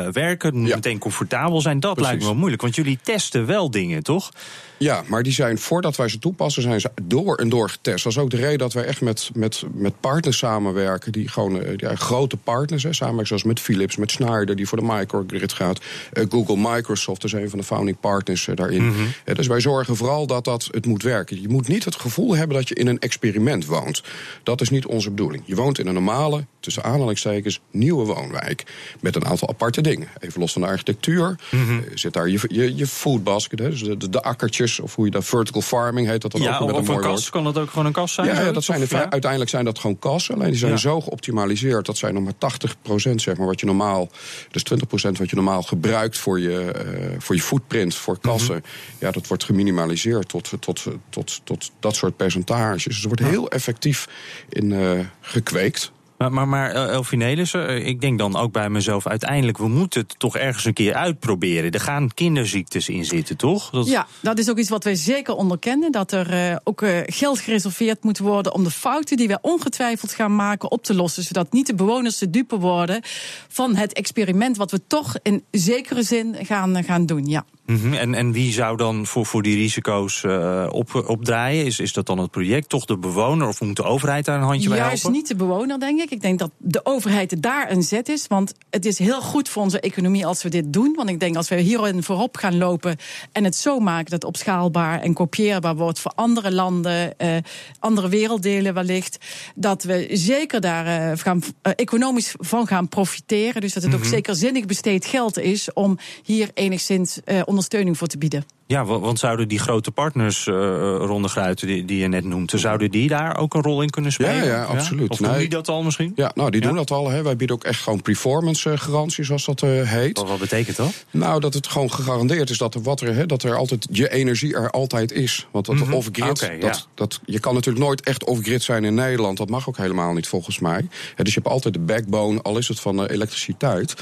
werken, 0.08 0.48
het 0.48 0.58
moet 0.58 0.68
ja. 0.68 0.74
meteen 0.74 0.98
comfortabel 0.98 1.60
zijn. 1.60 1.80
Dat 1.80 1.94
Precies. 1.94 2.10
lijkt 2.10 2.22
me 2.22 2.28
wel 2.28 2.38
moeilijk, 2.38 2.62
want 2.62 2.74
jullie 2.74 2.98
testen 3.02 3.46
wel 3.46 3.70
dingen, 3.70 4.02
toch? 4.02 4.30
Ja, 4.78 5.02
maar 5.06 5.22
die 5.22 5.32
zijn 5.32 5.58
voordat 5.58 5.96
wij 5.96 6.08
ze 6.08 6.18
toepassen, 6.18 6.62
zijn 6.62 6.80
ze 6.80 6.90
door 7.02 7.36
en 7.36 7.48
door 7.48 7.68
getest. 7.70 8.04
Dat 8.04 8.12
is 8.12 8.18
ook 8.18 8.30
de 8.30 8.36
reden 8.36 8.58
dat 8.58 8.72
wij 8.72 8.84
echt 8.84 9.00
met, 9.00 9.30
met, 9.34 9.62
met 9.72 10.00
partners 10.00 10.38
samenwerken, 10.38 11.12
die 11.12 11.28
gewoon 11.28 11.62
ja, 11.76 11.94
grote 11.94 12.36
partners, 12.36 12.82
hè, 12.82 12.92
samenwerken 12.92 13.26
zoals 13.26 13.42
met 13.42 13.55
met 13.56 13.64
Philips, 13.64 13.96
met 13.96 14.10
Schneider, 14.10 14.56
die 14.56 14.68
voor 14.68 14.78
de 14.78 14.84
microgrid 14.84 15.52
gaat. 15.52 15.80
Eh, 16.12 16.24
Google, 16.30 16.56
Microsoft 16.56 17.24
is 17.24 17.32
een 17.32 17.50
van 17.50 17.58
de 17.58 17.64
founding 17.64 18.00
partners 18.00 18.48
eh, 18.48 18.56
daarin. 18.56 18.86
Mhm. 18.86 18.96
Eh, 19.24 19.34
dus 19.34 19.46
wij 19.46 19.60
zorgen 19.60 19.96
vooral 19.96 20.26
dat, 20.26 20.44
dat 20.44 20.68
het 20.70 20.86
moet 20.86 21.02
werken. 21.02 21.40
Je 21.40 21.48
moet 21.48 21.68
niet 21.68 21.84
het 21.84 21.96
gevoel 21.96 22.36
hebben 22.36 22.56
dat 22.56 22.68
je 22.68 22.74
in 22.74 22.86
een 22.86 22.98
experiment 22.98 23.66
woont. 23.66 24.02
Dat 24.42 24.60
is 24.60 24.70
niet 24.70 24.86
onze 24.86 25.10
bedoeling. 25.10 25.42
Je 25.46 25.54
woont 25.54 25.78
in 25.78 25.86
een 25.86 25.94
normale, 25.94 26.44
tussen 26.60 26.82
aanhalingstekens, 26.84 27.60
nieuwe 27.70 28.04
woonwijk. 28.04 28.64
Met 29.00 29.16
een 29.16 29.26
aantal 29.26 29.48
aparte 29.48 29.80
dingen. 29.80 30.08
Even 30.20 30.40
los 30.40 30.52
van 30.52 30.62
de 30.62 30.68
architectuur. 30.68 31.36
Mhm. 31.50 31.80
zit 31.94 32.12
daar 32.12 32.28
je, 32.28 32.40
je, 32.48 32.76
je 32.76 32.86
foodbasket, 32.86 33.58
hè, 33.58 33.70
dus 33.70 33.82
de, 33.82 33.96
de, 33.96 34.08
de 34.08 34.22
akkertjes, 34.22 34.80
of 34.80 34.94
hoe 34.94 35.04
je 35.04 35.10
dat 35.10 35.24
vertical 35.24 35.60
farming 35.62 36.08
heet 36.08 36.22
dat 36.22 36.32
dan 36.32 36.40
Ja, 36.40 36.58
ook 36.58 36.66
met 36.66 36.74
of 36.76 36.80
een 36.88 36.94
woord. 36.94 37.04
kas. 37.06 37.30
Kan 37.30 37.44
dat 37.44 37.58
ook 37.58 37.70
gewoon 37.70 37.86
een 37.86 37.92
kas 37.92 38.12
zijn? 38.12 38.26
Ja, 38.26 38.52
dat 38.52 38.64
zijn 38.64 38.82
Of, 38.82 38.90
ja? 38.90 39.10
uiteindelijk 39.10 39.50
zijn 39.50 39.64
dat 39.64 39.78
gewoon 39.78 39.98
kassen. 39.98 40.34
Alleen 40.34 40.50
die 40.50 40.58
zijn 40.58 40.70
Ja. 40.70 40.76
zo 40.76 41.00
geoptimaliseerd. 41.00 41.86
Dat 41.86 41.96
zijn 41.96 42.14
nog 42.14 42.22
maar 42.22 42.32
80% 42.38 43.20
zeg 43.22 43.36
maar, 43.36 43.45
wat 43.46 43.60
je 43.60 43.66
normaal. 43.66 44.10
Dus 44.50 44.62
20% 44.62 45.18
wat 45.18 45.30
je 45.30 45.36
normaal 45.36 45.62
gebruikt 45.62 46.18
voor 46.18 46.40
je, 46.40 46.72
eh, 46.72 47.16
voor 47.18 47.34
je 47.34 47.42
footprint, 47.42 47.94
voor 47.94 48.18
kassen. 48.20 48.56
Mhm. 48.56 49.04
Ja, 49.04 49.10
dat 49.10 49.26
wordt 49.26 49.44
geminimaliseerd 49.44 50.28
tot, 50.28 50.52
tot, 50.60 50.86
tot, 51.10 51.40
tot 51.44 51.70
dat 51.80 51.96
soort 51.96 52.16
percentages. 52.16 52.84
Dus 52.84 53.00
er 53.00 53.08
wordt 53.08 53.22
heel 53.22 53.50
effectief 53.50 54.08
in 54.48 54.72
eh, 54.72 55.00
gekweekt. 55.20 55.92
Maar, 56.18 56.32
maar, 56.32 56.48
maar 56.48 56.70
eh, 56.70 56.88
Elfie 56.88 57.18
Nelissen, 57.18 57.68
eh, 57.68 57.86
ik 57.86 58.00
denk 58.00 58.18
dan 58.18 58.36
ook 58.36 58.52
bij 58.52 58.70
mezelf... 58.70 59.06
uiteindelijk, 59.06 59.58
we 59.58 59.68
moeten 59.68 60.00
het 60.00 60.18
toch 60.18 60.36
ergens 60.36 60.64
een 60.64 60.72
keer 60.72 60.94
uitproberen. 60.94 61.70
Er 61.70 61.80
gaan 61.80 62.14
kinderziektes 62.14 62.88
in 62.88 63.04
zitten, 63.04 63.36
toch? 63.36 63.70
Dat... 63.70 63.86
Ja, 63.86 64.06
dat 64.20 64.38
is 64.38 64.50
ook 64.50 64.58
iets 64.58 64.68
wat 64.68 64.84
wij 64.84 64.94
zeker 64.94 65.34
onderkennen. 65.34 65.92
Dat 65.92 66.12
er 66.12 66.32
eh, 66.32 66.56
ook 66.64 66.84
geld 67.06 67.38
gereserveerd 67.38 68.04
moet 68.04 68.18
worden 68.18 68.54
om 68.54 68.64
de 68.64 68.70
fouten 68.70 69.16
die 69.16 69.28
wij 69.28 69.38
ongetwijfeld 69.40 70.12
gaan 70.12 70.36
maken 70.36 70.70
op 70.70 70.82
te 70.82 70.94
lossen. 70.94 71.22
Zodat 71.22 71.52
niet 71.52 71.66
de 71.66 71.74
bewoners 71.74 72.18
de 72.18 72.30
dupe 72.30 72.58
worden 72.58 73.00
van 73.48 73.76
het 73.76 73.92
experiment 73.92 74.56
wat 74.56 74.70
we 74.70 74.80
toch 74.86 75.14
in 75.22 75.44
zekere 75.50 76.02
zin 76.02 76.36
gaan, 76.40 76.84
gaan 76.84 77.06
doen. 77.06 77.26
Ja. 77.26 77.44
Mhm, 77.66 77.92
en, 77.92 78.14
en 78.14 78.32
wie 78.32 78.52
zou 78.52 78.76
dan 78.76 79.06
voor, 79.06 79.26
voor 79.26 79.42
die 79.42 79.56
risico's 79.56 80.24
eh, 80.24 80.66
op, 80.70 80.94
opdraaien? 81.06 81.64
Is, 81.64 81.80
is 81.80 81.92
dat 81.92 82.06
dan 82.06 82.18
het 82.18 82.30
project, 82.30 82.68
toch 82.68 82.84
de 82.84 82.98
bewoner? 82.98 83.48
Of 83.48 83.60
moet 83.60 83.76
de 83.76 83.82
overheid 83.82 84.24
daar 84.24 84.36
een 84.36 84.42
handje 84.42 84.68
bij 84.68 84.78
Juist 84.78 85.02
helpen? 85.02 85.18
niet 85.20 85.28
de 85.28 85.36
bewoner, 85.36 85.80
denk 85.80 86.00
ik. 86.00 86.10
Ik 86.10 86.20
denk 86.20 86.38
dat 86.38 86.50
de 86.58 86.80
overheid 86.84 87.42
daar 87.42 87.70
een 87.70 87.82
zet 87.82 88.08
is. 88.08 88.26
Want 88.26 88.52
het 88.70 88.84
is 88.86 88.98
heel 88.98 89.20
goed 89.20 89.48
voor 89.48 89.62
onze 89.62 89.80
economie 89.80 90.26
als 90.26 90.42
we 90.42 90.48
dit 90.48 90.72
doen. 90.72 90.92
Want 90.96 91.08
ik 91.08 91.20
denk 91.20 91.36
als 91.36 91.48
we 91.48 91.56
hierin 91.56 92.02
voorop 92.02 92.36
gaan 92.36 92.58
lopen 92.58 92.96
en 93.32 93.44
het 93.44 93.56
zo 93.56 93.78
maken 93.78 94.04
dat 94.04 94.12
het 94.12 94.24
opschaalbaar 94.24 95.00
en 95.00 95.12
kopieerbaar 95.14 95.76
wordt 95.76 96.00
voor 96.00 96.12
andere 96.14 96.52
landen, 96.52 97.18
eh, 97.18 97.36
andere 97.78 98.08
werelddelen 98.08 98.74
wellicht, 98.74 99.18
dat 99.54 99.82
we 99.82 100.08
zeker 100.12 100.60
daar 100.60 100.86
eh, 100.86 101.18
gaan, 101.18 101.42
economisch 101.62 102.34
van 102.38 102.66
gaan 102.66 102.88
profiteren. 102.88 103.60
Dus 103.60 103.72
dat 103.72 103.82
het 103.82 103.94
ook 103.94 104.00
Mhm. 104.00 104.08
zeker 104.08 104.34
zinnig 104.34 104.66
besteed 104.66 105.06
geld 105.06 105.38
is 105.38 105.72
om 105.72 105.98
hier 106.22 106.50
enigszins 106.54 107.20
eh, 107.24 107.40
ondersteuning 107.56 107.98
voor 107.98 108.06
te 108.08 108.18
bieden. 108.18 108.44
Ja, 108.66 108.84
wa- 108.84 108.98
want 108.98 109.18
zouden 109.18 109.48
die 109.48 109.58
grote 109.58 109.90
partners, 109.90 110.46
eh 110.46 110.54
Ronde 110.98 111.28
Gruiten, 111.28 111.66
die, 111.66 111.84
die 111.84 111.98
je 111.98 112.08
net 112.08 112.24
noemde... 112.24 112.58
zouden 112.58 112.90
die 112.90 113.08
daar 113.08 113.36
ook 113.38 113.54
een 113.54 113.62
rol 113.62 113.82
in 113.82 113.90
kunnen 113.90 114.12
spelen? 114.12 114.34
Ja, 114.34 114.42
ja, 114.44 114.62
absoluut. 114.64 115.10
Of 115.10 115.18
doen 115.18 115.30
Nee. 115.30 115.38
die 115.38 115.48
dat 115.48 115.68
al 115.68 115.82
misschien? 115.82 116.12
Ja, 116.16 116.30
nou, 116.34 116.50
die 116.50 116.60
Ja? 116.60 116.66
doen 116.66 116.76
dat 116.76 116.90
al. 116.90 117.08
Hè. 117.10 117.22
Wij 117.22 117.36
bieden 117.36 117.56
ook 117.56 117.64
echt 117.64 117.80
gewoon 117.82 118.02
performance 118.02 118.70
eh, 118.70 118.78
garantie, 118.78 119.24
zoals 119.24 119.44
dat 119.44 119.62
eh, 119.62 119.70
heet. 119.82 120.18
Wat, 120.18 120.28
wat 120.28 120.38
betekent 120.38 120.76
dat? 120.76 121.04
Nou, 121.10 121.40
dat 121.40 121.54
het 121.54 121.66
gewoon 121.66 121.92
gegarandeerd 121.92 122.50
is 122.50 122.58
dat 122.58 122.74
er, 122.74 122.82
wat 122.82 123.00
er, 123.00 123.14
hè, 123.14 123.26
dat 123.26 123.42
er 123.42 123.54
altijd 123.56 123.86
je 123.90 124.10
energie 124.12 124.54
er 124.54 124.70
altijd 124.70 125.12
is. 125.12 125.46
Want 125.50 125.66
dat 125.66 125.74
Mhm. 125.74 125.92
off-grid, 125.92 126.40
ja. 126.40 126.58
dat, 126.58 126.88
dat, 126.94 127.20
je 127.24 127.40
kan 127.40 127.54
natuurlijk 127.54 127.84
nooit 127.84 128.00
echt 128.02 128.24
off-grid 128.24 128.62
zijn 128.62 128.84
in 128.84 128.94
Nederland. 128.94 129.36
Dat 129.38 129.48
mag 129.48 129.68
ook 129.68 129.76
helemaal 129.76 130.12
niet 130.12 130.28
volgens 130.28 130.58
mij. 130.58 130.88
Hè, 131.14 131.24
dus 131.24 131.34
je 131.34 131.40
hebt 131.40 131.52
altijd 131.52 131.74
de 131.74 131.80
backbone, 131.80 132.42
al 132.42 132.58
is 132.58 132.68
het 132.68 132.80
van 132.80 133.04
eh, 133.06 133.14
elektriciteit. 133.14 133.94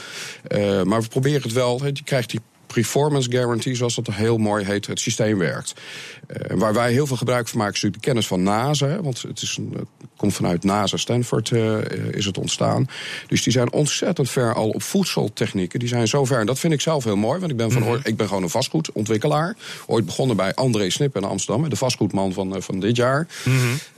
Eh, 0.46 0.82
maar 0.82 1.02
we 1.02 1.08
proberen 1.08 1.42
het 1.42 1.52
wel. 1.52 1.80
Hè, 1.80 1.86
je 1.86 2.02
krijgt 2.04 2.30
die 2.30 2.40
performance 2.74 3.30
guarantee, 3.30 3.74
zoals 3.74 3.94
dat 3.94 4.06
heel 4.10 4.38
mooi 4.38 4.64
heet, 4.64 4.86
het 4.86 5.00
systeem 5.00 5.38
werkt. 5.38 5.74
Eh, 6.26 6.56
waar 6.56 6.74
wij 6.74 6.92
heel 6.92 7.06
veel 7.06 7.16
gebruik 7.16 7.48
van 7.48 7.58
maken, 7.58 7.74
is 7.74 7.82
natuurlijk 7.82 8.02
de 8.04 8.08
kennis 8.10 8.26
van 8.26 8.42
NASA. 8.42 8.86
hè, 8.86 9.02
Want 9.02 9.22
het, 9.22 9.42
is 9.42 9.56
een, 9.56 9.74
het 9.76 10.08
komt 10.16 10.34
vanuit 10.34 10.64
NASA 10.64 10.96
Stanford 10.96 11.50
eh, 11.50 11.78
is 12.10 12.24
het 12.24 12.38
ontstaan. 12.38 12.86
Dus 13.26 13.42
die 13.42 13.52
zijn 13.52 13.72
ontzettend 13.72 14.30
ver 14.30 14.54
al 14.54 14.68
op 14.68 14.82
voedseltechnieken. 14.82 15.78
Die 15.78 15.88
zijn 15.88 16.08
zo 16.08 16.24
ver. 16.24 16.38
En 16.40 16.46
dat 16.46 16.58
vind 16.58 16.72
ik 16.72 16.80
zelf 16.80 17.04
heel 17.04 17.16
mooi. 17.16 17.38
Want 17.38 17.50
ik 17.50 17.56
ben, 17.56 17.70
van, 17.72 17.84
oor- 17.84 18.00
ik 18.04 18.16
ben 18.16 18.26
gewoon 18.28 18.42
een 18.42 18.50
vastgoedontwikkelaar. 18.50 19.56
Ooit 19.86 20.04
begonnen 20.06 20.36
bij 20.36 20.54
André 20.54 20.90
Snip 20.90 21.16
in 21.16 21.24
Amsterdam. 21.24 21.68
De 21.68 21.76
vastgoedman 21.76 22.32
van, 22.32 22.54
eh, 22.54 22.60
van 22.60 22.80
dit 22.80 22.96
jaar. 22.96 23.26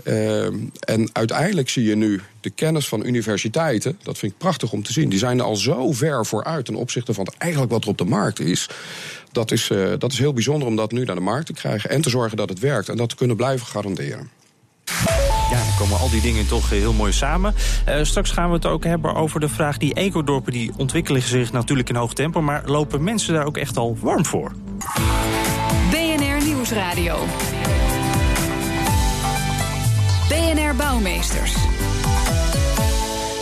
Ehm, 0.05 0.55
en 0.81 1.09
uiteindelijk 1.13 1.69
zie 1.69 1.85
je 1.85 1.97
nu 1.97 2.21
de 2.47 2.53
kennis 2.55 2.89
van 2.89 3.07
universiteiten. 3.07 3.99
Dat 4.03 4.19
vind 4.19 4.33
ik 4.33 4.39
prachtig 4.39 4.73
om 4.73 4.83
te 4.83 4.93
zien. 4.93 5.09
Die 5.09 5.19
zijn 5.19 5.39
er 5.39 5.45
al 5.45 5.57
zo 5.57 5.93
ver 5.93 6.27
vooruit 6.27 6.65
ten 6.65 6.75
opzichte 6.75 7.15
van 7.15 7.27
eigenlijk 7.39 7.73
wat 7.73 7.83
er 7.83 7.89
op 7.89 7.99
de 7.99 8.05
markt 8.05 8.41
is. 8.41 8.69
Dat 9.33 9.51
is, 9.51 9.71
eh, 9.71 9.93
dat 9.99 10.13
is 10.13 10.19
heel 10.19 10.33
bijzonder 10.33 10.69
om 10.69 10.77
dat 10.77 10.93
nu 10.93 11.05
naar 11.05 11.15
de 11.15 11.21
markt 11.21 11.47
te 11.47 11.53
krijgen. 11.53 11.91
En 11.91 12.01
te 12.01 12.11
zorgen 12.11 12.37
dat 12.37 12.49
het 12.49 12.59
werkt. 12.59 12.89
En 12.89 12.97
dat 12.97 13.09
te 13.09 13.17
kunnen 13.17 13.37
blijven 13.37 13.67
garanderen. 13.67 14.31
Ja, 15.51 15.65
dan 15.65 15.77
komen 15.79 15.99
al 15.99 16.11
die 16.11 16.21
dingen 16.21 16.47
toch 16.47 16.71
heel 16.71 16.93
mooi 16.93 17.13
samen. 17.13 17.55
Eh, 17.85 18.03
straks 18.03 18.31
gaan 18.31 18.49
we 18.49 18.55
het 18.55 18.67
ook 18.67 18.85
hebben 18.85 19.15
over 19.15 19.41
de 19.41 19.49
vraag... 19.49 19.79
die 19.79 19.95
ecodorpen 19.95 20.53
die 20.53 20.73
ontwikkelen 20.77 21.23
zich 21.23 21.53
natuurlijk 21.53 21.89
in 21.89 21.95
hoog 21.95 22.15
tempo... 22.15 22.43
maar 22.43 22.63
lopen 22.67 23.05
mensen 23.05 23.35
daar 23.35 23.47
ook 23.47 23.57
echt 23.57 23.77
al 23.77 23.97
warm 24.01 24.25
voor? 24.25 24.53
BNR 25.91 26.45
Nieuwsradio. 26.45 27.19
BNR 30.29 30.75
Bouwmeesters. 30.77 31.76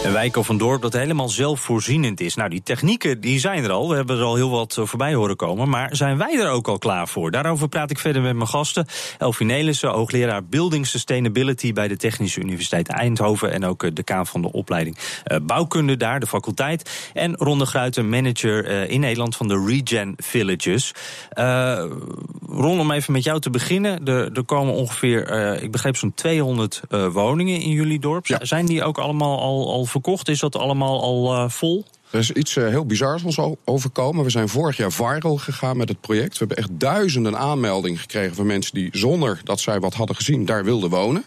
Een 0.04 0.12
wijk 0.12 0.36
of 0.36 0.48
een 0.48 0.58
dorp 0.58 0.82
dat 0.82 0.92
helemaal 0.92 1.28
zelfvoorzienend 1.28 2.20
is. 2.20 2.34
Nou, 2.34 2.50
die 2.50 2.62
technieken 2.62 3.20
die 3.20 3.38
zijn 3.38 3.64
er 3.64 3.70
al. 3.70 3.88
We 3.88 3.94
hebben 3.94 4.16
er 4.16 4.24
al 4.24 4.34
heel 4.34 4.50
wat 4.50 4.76
eh, 4.76 4.84
voorbij 4.84 5.14
horen 5.14 5.36
komen. 5.36 5.68
Maar 5.68 5.96
zijn 5.96 6.18
wij 6.18 6.40
er 6.40 6.48
ook 6.48 6.68
al 6.68 6.78
klaar 6.78 7.08
voor? 7.08 7.30
Daarover 7.30 7.68
praat 7.68 7.90
ik 7.90 7.98
verder 7.98 8.22
met 8.22 8.34
mijn 8.36 8.48
gasten. 8.48 8.86
Elfie 9.18 9.46
Nelissen, 9.46 9.90
hoogleraar 9.90 10.44
Building 10.44 10.86
Sustainability... 10.86 11.72
bij 11.72 11.88
de 11.88 11.96
Technische 11.96 12.40
Universiteit 12.40 12.88
Eindhoven... 12.88 13.52
en 13.52 13.64
ook 13.64 13.82
eh, 13.82 13.90
decaan 13.94 14.26
van 14.26 14.42
de 14.42 14.52
opleiding 14.52 14.98
eh, 15.24 15.38
bouwkunde 15.42 15.96
daar, 15.96 16.20
de 16.20 16.26
faculteit. 16.26 17.10
En 17.12 17.36
Ron 17.36 17.58
de 17.58 17.66
Gruiten, 17.66 18.08
manager 18.08 18.88
in 18.88 19.00
Nederland 19.00 19.36
van 19.36 19.48
de 19.48 19.64
Regen 19.66 20.14
Villages. 20.16 20.92
Ron, 22.48 22.80
om 22.80 22.90
even 22.90 23.12
met 23.12 23.24
jou 23.24 23.40
te 23.40 23.50
beginnen. 23.50 24.04
Er, 24.04 24.32
er 24.32 24.44
komen 24.44 24.74
ongeveer, 24.74 25.62
ik 25.62 25.70
begreep 25.70 25.96
zo'n 25.96 26.14
200 26.14 26.80
eh, 26.88 27.06
woningen 27.06 27.60
in 27.60 27.70
jullie 27.70 27.98
dorp. 27.98 28.26
Ja. 28.26 28.38
Zijn 28.42 28.66
die 28.66 28.84
ook 28.84 28.98
allemaal 28.98 29.40
al, 29.40 29.72
al 29.72 29.84
verkocht? 29.94 30.28
Is 30.28 30.40
dat 30.40 30.56
allemaal 30.56 31.02
al 31.02 31.34
eh, 31.34 31.48
vol? 31.48 31.84
Er 32.10 32.18
is 32.18 32.30
iets 32.30 32.56
eh, 32.56 32.68
heel 32.68 32.86
bizars 32.86 33.22
ons 33.22 33.38
overkomen. 33.64 34.24
We 34.24 34.30
zijn 34.30 34.48
vorig 34.48 34.76
jaar 34.76 34.92
viral 34.92 35.36
gegaan 35.36 35.76
met 35.76 35.88
het 35.88 36.00
project. 36.00 36.32
We 36.32 36.38
hebben 36.38 36.56
echt 36.56 36.70
duizenden 36.72 37.36
aanmeldingen 37.38 37.98
gekregen 37.98 38.34
van 38.34 38.46
mensen 38.46 38.74
die 38.74 38.88
zonder 38.92 39.40
dat 39.44 39.60
zij 39.60 39.80
wat 39.80 39.94
hadden 39.94 40.16
gezien 40.16 40.44
daar 40.44 40.64
wilden 40.64 40.90
wonen. 40.90 41.24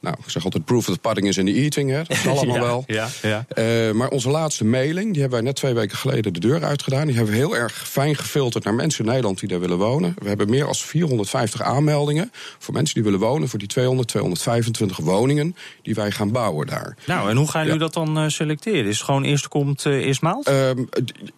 Nou, 0.00 0.16
ik 0.24 0.30
zeg 0.30 0.44
altijd 0.44 0.64
proof 0.64 0.88
of 0.88 0.94
the 0.94 1.00
pudding 1.00 1.26
is 1.28 1.36
in 1.36 1.46
the 1.46 1.52
eating. 1.52 1.90
Hè. 1.90 1.96
Dat 2.02 2.10
is 2.16 2.26
allemaal 2.36 2.54
Ja, 2.56 2.60
wel. 2.62 2.84
ja, 2.86 3.08
ja. 3.22 3.44
Eh, 3.48 3.92
maar 3.92 4.08
onze 4.08 4.30
laatste 4.30 4.64
mailing, 4.64 5.12
die 5.12 5.20
hebben 5.20 5.38
wij 5.38 5.48
net 5.48 5.56
twee 5.56 5.74
weken 5.74 5.96
geleden 5.96 6.32
de 6.32 6.40
deur 6.40 6.64
uitgedaan. 6.64 7.06
Die 7.06 7.16
hebben 7.16 7.32
we 7.32 7.38
heel 7.38 7.56
erg 7.56 7.88
fijn 7.88 8.16
gefilterd 8.16 8.64
naar 8.64 8.74
mensen 8.74 9.04
in 9.04 9.10
Nederland 9.10 9.38
die 9.40 9.48
daar 9.48 9.60
willen 9.60 9.78
wonen. 9.78 10.14
We 10.18 10.28
hebben 10.28 10.50
meer 10.50 10.64
dan 10.64 10.74
450 10.74 11.62
aanmeldingen 11.62 12.32
voor 12.58 12.74
mensen 12.74 12.94
die 12.94 13.02
willen 13.04 13.18
wonen 13.20 13.48
voor 13.48 13.58
die 13.58 13.68
200, 13.68 14.08
225 14.08 14.96
woningen 14.96 15.56
die 15.82 15.94
wij 15.94 16.10
gaan 16.10 16.30
bouwen 16.32 16.66
daar. 16.66 16.96
Nou, 17.06 17.30
en 17.30 17.36
hoe 17.36 17.48
gaan 17.50 17.64
jullie 17.64 17.78
dat 17.78 17.94
dan 17.94 18.18
eh, 18.18 18.28
selecteren? 18.28 18.84
Is 18.86 18.96
het 18.96 19.04
gewoon 19.04 19.24
eerst 19.24 19.48
komt, 19.48 19.84
eh, 19.84 19.92
eerst 19.92 20.20
maalt? 20.22 20.46
Ehm, 20.48 20.78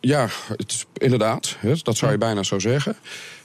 ja, 0.01 0.29
het 0.57 0.73
is, 0.73 0.87
inderdaad. 0.97 1.57
hè, 1.59 1.73
Dat 1.83 1.97
zou 1.97 2.13
je 2.13 2.19
bijna 2.19 2.43
zo 2.43 2.59
zeggen. 2.59 2.97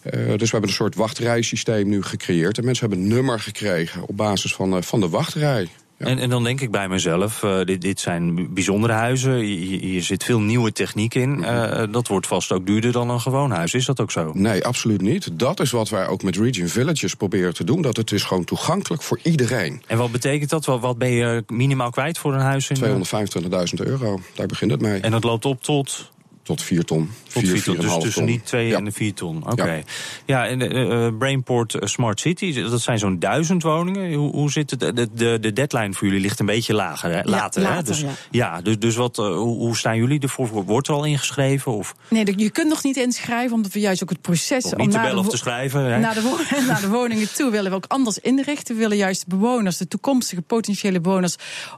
Eh, 0.04 0.12
dus 0.28 0.28
we 0.28 0.52
hebben 0.52 0.70
een 0.70 0.76
soort 0.76 0.96
wachtrijsysteem 0.96 1.90
nu 1.90 2.04
gecreëerd. 2.04 2.58
En 2.58 2.66
mensen 2.66 2.90
hebben 2.90 3.06
een 3.06 3.14
nummer 3.14 3.40
gekregen 3.40 4.08
op 4.08 4.18
basis 4.18 4.54
van, 4.54 4.76
eh, 4.76 4.82
van 4.82 5.00
de 5.00 5.10
wachtrij. 5.10 5.68
Ja. 5.98 6.06
En, 6.06 6.20
en 6.20 6.30
dan 6.30 6.44
denk 6.44 6.62
ik 6.62 6.72
bij 6.72 6.88
mezelf, 6.88 7.44
eh, 7.44 7.64
dit, 7.64 7.82
dit 7.82 8.00
zijn 8.00 8.54
bijzondere 8.54 8.94
huizen. 8.94 9.36
Hier, 9.36 9.80
hier 9.80 10.04
zit 10.04 10.24
veel 10.24 10.40
nieuwe 10.40 10.72
techniek 10.72 11.16
in. 11.16 11.30
Mhm. 11.30 11.92
Dat 11.92 12.08
wordt 12.08 12.28
vast 12.28 12.52
ook 12.52 12.66
duurder 12.66 12.92
dan 12.92 13.10
een 13.10 13.22
gewoon 13.22 13.52
huis. 13.52 13.74
Is 13.74 13.86
dat 13.86 14.00
ook 14.00 14.12
zo? 14.12 14.32
Nee, 14.34 14.66
absoluut 14.66 15.02
niet. 15.02 15.40
Dat 15.40 15.60
is 15.60 15.72
wat 15.72 15.90
wij 15.90 16.08
ook 16.08 16.24
met 16.24 16.38
Region 16.38 16.68
Villages 16.68 17.16
proberen 17.16 17.54
te 17.54 17.64
doen. 17.64 17.82
Dat 17.82 17.98
het 17.98 18.12
is 18.12 18.24
gewoon 18.24 18.44
toegankelijk 18.44 19.02
voor 19.02 19.20
iedereen. 19.24 19.84
En 19.88 19.98
wat 19.98 20.12
betekent 20.12 20.50
dat? 20.50 20.66
Wat, 20.66 20.82
wat 20.82 20.98
ben 20.98 21.12
je 21.12 21.44
minimaal 21.48 21.90
kwijt 21.90 22.18
voor 22.18 22.34
een 22.34 22.40
huis? 22.40 22.70
In, 22.70 22.76
eh, 22.76 22.82
225.000 22.82 23.82
euro, 23.82 24.20
daar 24.36 24.48
begint 24.48 24.72
het 24.72 24.82
mee. 24.82 25.00
En 25.00 25.12
dat 25.12 25.24
loopt 25.24 25.46
op 25.46 25.64
tot 25.64 26.12
tot 26.44 26.62
4 26.62 26.84
ton. 26.84 27.10
Tot 27.34 27.48
4 27.48 27.64
ton, 27.64 27.76
dus 27.76 27.98
tussen 28.00 28.26
die 28.26 28.42
2 28.42 28.68
ja. 28.68 28.78
en 28.78 28.86
de 28.86 28.92
4 28.92 29.14
ton. 29.14 29.44
Oké. 29.52 29.74
Ja. 29.74 29.84
Ja. 30.26 30.48
en 30.48 30.78
uh, 30.78 31.18
Brainport 31.18 31.76
Smart 31.80 32.20
City, 32.20 32.62
dat 32.62 32.82
zijn 32.82 33.00
zo'n 33.00 33.20
duizend 33.20 33.64
woningen. 33.64 34.14
Hoe, 34.14 34.32
hoe 34.32 34.52
zit 34.52 34.70
het? 34.70 34.80
De, 34.80 35.10
de, 35.14 35.38
de 35.40 35.54
deadline 35.54 35.94
voor 35.94 36.08
jullie 36.08 36.22
ligt 36.22 36.40
een 36.40 36.46
beetje 36.46 36.74
lager, 36.74 37.10
hè? 37.10 37.22
later. 37.24 37.62
later, 37.62 37.76
hè? 37.76 37.84
Dus, 37.84 38.00
ja. 38.00 38.10
ja, 38.32 38.62
dus, 38.62 38.80
dus 38.80 38.96
wat, 38.96 39.18
uh, 39.18 39.26
hoe, 39.26 39.58
hoe 39.58 39.78
staan 39.78 39.98
jullie 39.98 40.20
ervoor? 40.20 40.64
Wordt 40.66 40.88
er 40.88 40.94
al 40.94 41.06
ingeschreven? 41.06 41.72
Of, 41.72 41.96
Nee, 42.08 42.34
je 42.36 42.50
kunt 42.50 42.70
nog 42.70 42.84
niet 42.84 42.98
inschrijven, 42.98 43.56
omdat 43.56 43.72
we 43.72 43.80
juist 43.80 44.04
ook 44.04 44.10
het 44.10 44.22
proces... 44.22 44.64
om 44.64 44.78
niet 44.78 44.90
te 44.90 44.96
naar 44.96 45.06
bellen 45.06 45.22
de 45.22 45.28
of 45.28 45.34
te 45.34 45.38
schrijven? 45.38 45.84
Hè? 45.84 46.00
Naar 46.00 46.14
de, 46.14 46.22
wo- 46.22 46.66
naar 46.68 46.82
de 46.82 46.90
woningen 46.90 47.34
toe 47.34 47.52
willen 47.52 47.72
we 47.72 47.78
ook 47.78 47.86
anders 47.88 48.18
inrichten. 48.20 48.76
We 48.76 48.82
willen 48.82 48.98
juist 48.98 49.30
de 49.30 49.36
bewoners, 49.36 49.78
de 49.78 49.88
toekomstige 49.88 50.42
potentiële 50.42 51.02
bewoners, 51.02 51.36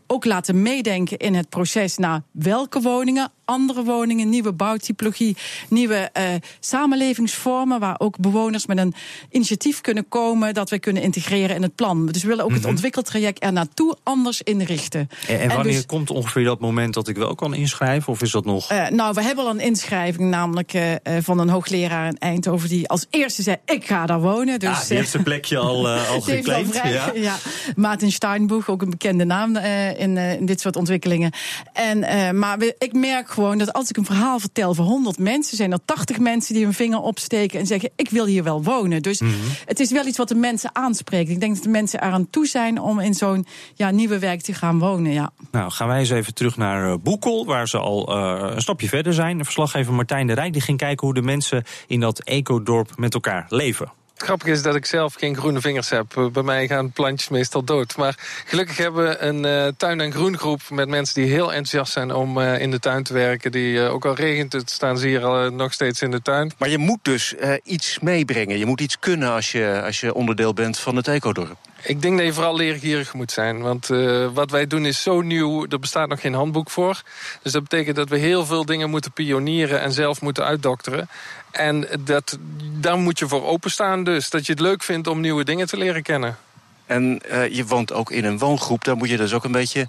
ook 0.08 0.26
laten 0.26 0.62
meedenken 0.62 1.18
in 1.18 1.34
het 1.34 1.50
proces 1.50 1.98
naar 1.98 2.22
welke 2.32 2.82
woningen, 2.82 3.32
andere 3.46 3.84
woningen, 3.84 4.30
nieuwe 4.30 4.54
bouwtypologie, 4.56 5.38
nieuwe 5.70 6.10
eh, 6.14 6.24
samenlevingsvormen, 6.60 7.80
waar 7.80 7.96
ook 7.98 8.18
bewoners 8.20 8.66
met 8.66 8.78
een 8.78 8.94
initiatief 9.30 9.82
kunnen 9.82 10.08
komen 10.10 10.54
dat 10.54 10.70
we 10.70 10.80
kunnen 10.80 11.04
integreren 11.04 11.56
in 11.56 11.62
het 11.62 11.76
plan. 11.76 12.06
Dus 12.06 12.22
we 12.22 12.28
willen 12.28 12.44
ook 12.46 12.52
het 12.54 12.66
ontwikkeltraject 12.66 13.44
er 13.44 13.54
naartoe 13.54 13.96
anders 14.04 14.42
inrichten. 14.42 15.10
En, 15.28 15.40
en 15.40 15.50
En 15.50 15.56
wanneer 15.56 15.74
dus- 15.74 15.86
komt 15.86 16.10
ongeveer 16.10 16.44
dat 16.44 16.60
moment 16.60 16.94
dat 16.94 17.08
ik 17.08 17.16
wel 17.16 17.36
kan 17.36 17.54
inschrijven? 17.54 18.14
Of 18.14 18.22
is 18.22 18.32
dat 18.32 18.46
nog... 18.46 18.70
Eh, 18.70 18.88
nou, 18.88 19.14
we 19.14 19.22
hebben 19.22 19.44
al 19.46 19.50
een 19.50 19.60
inschrijving, 19.60 20.30
namelijk 20.30 20.74
eh, 20.74 20.92
van 21.22 21.40
een 21.40 21.50
hoogleraar 21.50 22.08
in 22.08 22.18
Eindhoven, 22.18 22.70
die 22.70 22.88
als 22.88 23.06
eerste 23.10 23.42
zei: 23.42 23.58
Ik 23.66 23.86
ga 23.86 24.06
daar 24.06 24.22
wonen. 24.22 24.60
Dus, 24.60 24.70
ah, 24.70 24.88
die 24.88 24.98
heeft 24.98 25.10
zijn 25.10 25.24
plekje 25.24 25.58
al, 25.58 25.88
uh, 25.96 26.10
al 26.10 26.26
heeft 26.26 26.50
al 26.50 26.64
Ja? 26.84 27.12
ja. 27.14 27.36
Maarten 27.76 28.12
Steinboeg, 28.12 28.70
ook 28.70 28.82
een 28.82 28.90
bekende 28.90 29.24
naam 29.26 29.56
in, 29.98 30.18
in 30.18 30.46
dit 30.46 30.62
soort 30.62 30.76
ontwikkelingen. 30.76 31.32
En, 31.74 32.00
maar 32.40 32.58
we- 32.58 32.76
ik 32.80 32.94
merk 32.94 33.30
gewoon 33.30 33.58
dat 33.58 33.74
als 33.74 33.90
ik 33.90 33.98
een 33.98 34.06
verhaal 34.06 34.40
vertel 34.46 34.74
voor 34.74 34.86
100 34.86 35.18
mensen, 35.18 35.58
zijn 35.58 35.72
er 35.72 35.80
80 35.86 36.20
mensen 36.20 36.54
die 36.54 36.64
hun 36.64 36.74
vinger 36.74 37.00
opsteken 37.00 37.60
en 37.60 37.66
zeggen: 37.66 37.90
Ik 37.96 38.10
wil 38.10 38.26
hier 38.26 38.44
wel 38.44 38.64
wonen. 38.64 39.02
Dus 39.02 39.20
Mhm. 39.20 39.34
het 39.66 39.80
is 39.80 39.92
wel 39.92 40.06
iets 40.06 40.18
wat 40.18 40.28
de 40.28 40.36
mensen 40.36 40.70
aanspreekt. 40.74 41.30
Ik 41.30 41.40
denk 41.40 41.54
dat 41.56 41.64
de 41.64 41.70
mensen 41.70 42.04
eraan 42.04 42.30
toe 42.30 42.46
zijn 42.48 42.80
om 42.82 43.00
in 43.00 43.14
zo'n 43.14 43.46
ja, 43.76 43.90
nieuwe 43.92 44.20
wijk 44.20 44.42
te 44.42 44.54
gaan 44.54 44.80
wonen. 44.80 45.12
Ja. 45.12 45.32
Nou, 45.52 45.72
gaan 45.72 45.88
wij 45.88 46.00
eens 46.00 46.10
even 46.10 46.34
terug 46.34 46.58
naar 46.58 46.92
eh, 46.92 46.96
Boekel, 47.04 47.46
waar 47.46 47.68
ze 47.68 47.78
al 47.78 48.08
eh, 48.08 48.52
een 48.56 48.62
stapje 48.62 48.88
verder 48.88 49.14
zijn. 49.14 49.44
Verslaggever 49.44 49.94
Martijn 49.94 50.28
de 50.28 50.34
Rijk 50.34 50.54
die 50.54 50.62
ging 50.62 50.78
kijken 50.78 51.06
hoe 51.06 51.16
de 51.16 51.22
mensen 51.22 51.64
in 51.88 52.00
dat 52.00 52.20
ecodorp 52.20 52.92
met 52.96 53.14
elkaar 53.14 53.46
leven. 53.50 53.92
Het 54.16 54.24
grappige 54.24 54.52
is 54.52 54.62
dat 54.62 54.76
ik 54.76 54.86
zelf 54.86 55.14
geen 55.14 55.38
groene 55.38 55.62
vingers 55.62 55.90
heb. 55.90 56.30
Bij 56.32 56.44
mij 56.44 56.68
gaan 56.68 56.92
plantjes 56.92 57.30
meestal 57.30 57.64
dood. 57.64 57.98
Maar 57.98 58.18
gelukkig 58.46 58.78
hebben 58.78 59.08
we 59.08 59.18
een 59.20 59.46
eh, 59.46 59.68
tuin- 59.78 60.00
en 60.00 60.12
groengroep 60.12 60.62
met 60.70 60.88
mensen 60.88 61.22
die 61.22 61.32
heel 61.32 61.54
enthousiast 61.54 61.92
zijn 61.92 62.14
om 62.14 62.42
eh, 62.42 62.62
in 62.62 62.72
de 62.72 62.80
tuin 62.80 63.04
te 63.04 63.14
werken. 63.14 63.52
Die, 63.52 63.84
eh, 63.84 63.94
ook 63.94 64.06
al 64.06 64.16
regent 64.16 64.54
het, 64.54 64.70
staan 64.70 64.98
ze 64.98 65.08
hier 65.08 65.24
al, 65.24 65.50
nog 65.52 65.74
steeds 65.74 66.02
in 66.02 66.12
de 66.12 66.22
tuin. 66.22 66.52
Maar 66.58 66.70
je 66.70 66.78
moet 66.78 67.00
dus 67.02 67.34
iets 67.64 68.00
meebrengen. 68.00 68.58
Je 68.58 68.66
moet 68.66 68.82
iets 68.82 69.00
kunnen 69.00 69.32
als 69.32 69.52
je, 69.52 69.82
als 69.86 70.00
je 70.00 70.14
onderdeel 70.14 70.54
bent 70.54 70.80
van 70.80 70.96
het 70.96 71.08
ecodorp. 71.08 71.58
Ik 71.88 72.02
denk 72.02 72.18
dat 72.18 72.26
je 72.26 72.34
vooral 72.34 72.56
leergierig 72.56 73.14
moet 73.14 73.32
zijn. 73.32 73.62
Want 73.62 73.90
uh, 73.90 74.28
wat 74.34 74.52
wij 74.52 74.68
doen 74.68 74.86
is 74.86 75.02
zo 75.02 75.22
nieuw, 75.22 75.66
er 75.70 75.80
bestaat 75.80 76.08
nog 76.08 76.22
geen 76.22 76.34
handboek 76.34 76.70
voor. 76.70 77.02
Dus 77.42 77.52
dat 77.52 77.62
betekent 77.62 77.96
dat 77.96 78.10
we 78.10 78.18
heel 78.18 78.46
veel 78.46 78.66
dingen 78.66 78.90
moeten 78.90 79.12
pionieren 79.12 79.82
en 79.82 79.92
zelf 79.92 80.22
moeten 80.22 80.46
uitdokteren. 80.46 81.10
En 81.52 81.88
dat, 82.00 82.38
daar 82.80 82.98
moet 82.98 83.20
je 83.20 83.28
voor 83.28 83.46
openstaan 83.46 84.04
dus. 84.04 84.30
Dat 84.30 84.46
je 84.46 84.52
het 84.52 84.62
leuk 84.62 84.84
vindt 84.84 85.08
om 85.08 85.20
nieuwe 85.20 85.44
dingen 85.44 85.68
te 85.68 85.78
leren 85.78 86.04
kennen. 86.04 86.38
En 86.86 87.22
uh, 87.32 87.48
je 87.48 87.66
woont 87.66 87.94
ook 87.94 88.12
in 88.12 88.26
een 88.26 88.38
woongroep, 88.38 88.84
daar 88.84 88.98
moet 88.98 89.10
je 89.10 89.18
dus 89.18 89.34
ook 89.34 89.44
een 89.44 89.52
beetje 89.52 89.88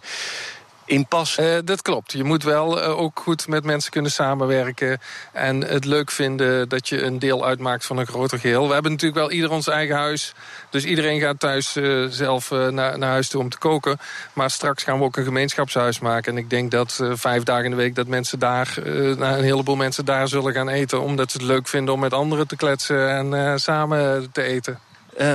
Uh, 0.87 1.59
dat 1.65 1.83
klopt. 1.83 2.13
Je 2.13 2.25
moet 2.25 2.43
wel 2.43 2.83
uh, 2.83 2.99
ook 2.99 3.21
goed 3.21 3.49
met 3.49 3.65
mensen 3.65 3.91
kunnen 3.91 4.11
samenwerken. 4.11 4.99
En 5.33 5.61
het 5.61 5.85
leuk 5.85 6.11
vinden 6.11 6.69
dat 6.69 6.89
je 6.89 7.03
een 7.03 7.19
deel 7.19 7.47
uitmaakt 7.47 7.87
van 7.87 7.99
een 7.99 8.07
groter 8.07 8.39
geheel. 8.39 8.67
We 8.67 8.73
hebben 8.73 8.91
natuurlijk 8.91 9.21
wel 9.21 9.31
ieder 9.31 9.51
ons 9.51 9.69
eigen 9.69 9.97
huis. 9.97 10.35
Dus 10.71 10.85
iedereen 10.85 11.21
gaat 11.21 11.41
thuis 11.41 11.77
uh, 11.77 12.07
zelf 12.11 12.51
naar, 12.51 12.99
naar 12.99 13.11
huis 13.11 13.29
toe 13.29 13.41
om 13.41 13.49
te 13.49 13.59
koken. 13.59 13.99
Maar 14.33 14.51
straks 14.51 14.83
gaan 14.83 14.99
we 14.99 15.05
ook 15.05 15.17
een 15.17 15.25
gemeenschapshuis 15.25 15.99
maken. 15.99 16.33
En 16.33 16.39
ik 16.39 16.51
denk 16.51 16.71
dat 16.71 17.01
vijf 17.13 17.43
dagen 17.43 17.65
in 17.65 17.71
de 17.71 17.77
week 17.77 17.95
dat 17.95 18.07
mensen 18.07 18.39
daar, 18.39 18.75
nou, 18.85 19.21
een 19.21 19.45
heleboel 19.45 19.77
mensen 19.77 20.05
daar 20.05 20.29
zullen 20.29 20.53
gaan 20.53 20.69
eten. 20.69 21.01
Omdat 21.01 21.31
ze 21.31 21.39
het 21.39 21.47
leuk 21.47 21.69
vinden 21.69 21.95
om 21.95 22.01
met 22.01 22.13
anderen 22.13 22.47
te 22.47 22.57
kletsen 22.57 23.11
en 23.11 23.61
samen 23.61 24.33
te 24.33 24.43
eten. 24.43 24.79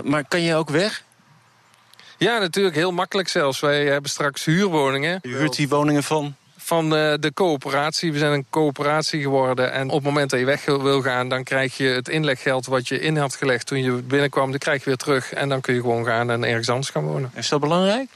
maar 0.04 0.24
kan 0.28 0.42
je 0.42 0.56
ook 0.56 0.70
weg? 0.70 1.04
Ja, 2.24 2.40
natuurlijk. 2.40 2.76
Heel 2.76 2.92
makkelijk 2.92 3.28
zelfs. 3.28 3.60
Wij 3.60 3.86
hebben 3.86 4.10
straks 4.10 4.46
huurwoningen. 4.46 5.20
Je 5.22 5.36
huurt 5.36 5.56
die 5.56 5.70
woningen 5.70 6.04
van? 6.04 6.36
Van 6.58 6.90
de, 6.90 7.18
de 7.20 7.34
coöperatie. 7.34 8.12
We 8.12 8.18
zijn 8.18 8.32
een 8.32 8.46
coöperatie 8.50 9.22
geworden. 9.22 9.72
En 9.72 9.88
op 9.90 9.96
het 9.96 10.04
moment 10.04 10.30
dat 10.30 10.40
je 10.40 10.46
weg 10.46 10.66
wil 10.66 11.02
gaan... 11.02 11.30
dan 11.30 11.44
krijg 11.44 11.78
je 11.78 11.88
het 11.88 12.10
inleggeld 12.10 12.66
wat 12.66 12.88
je 12.88 13.00
in 13.00 13.18
had 13.18 13.36
gelegd 13.36 13.66
toen 13.66 13.84
je 13.84 13.92
binnenkwam. 13.92 14.52
Dat 14.52 14.60
krijg 14.60 14.80
je 14.80 14.86
weer 14.86 14.98
terug. 14.98 15.34
En 15.34 15.50
dan 15.50 15.62
kun 15.62 15.74
je 15.74 15.82
gewoon 15.82 16.06
gaan 16.06 16.32
en 16.32 16.44
ergens 16.44 16.70
anders 16.70 16.90
gaan 16.90 17.04
wonen. 17.04 17.32
Is 17.36 17.50
dat 17.50 17.60
belangrijk? 17.60 18.10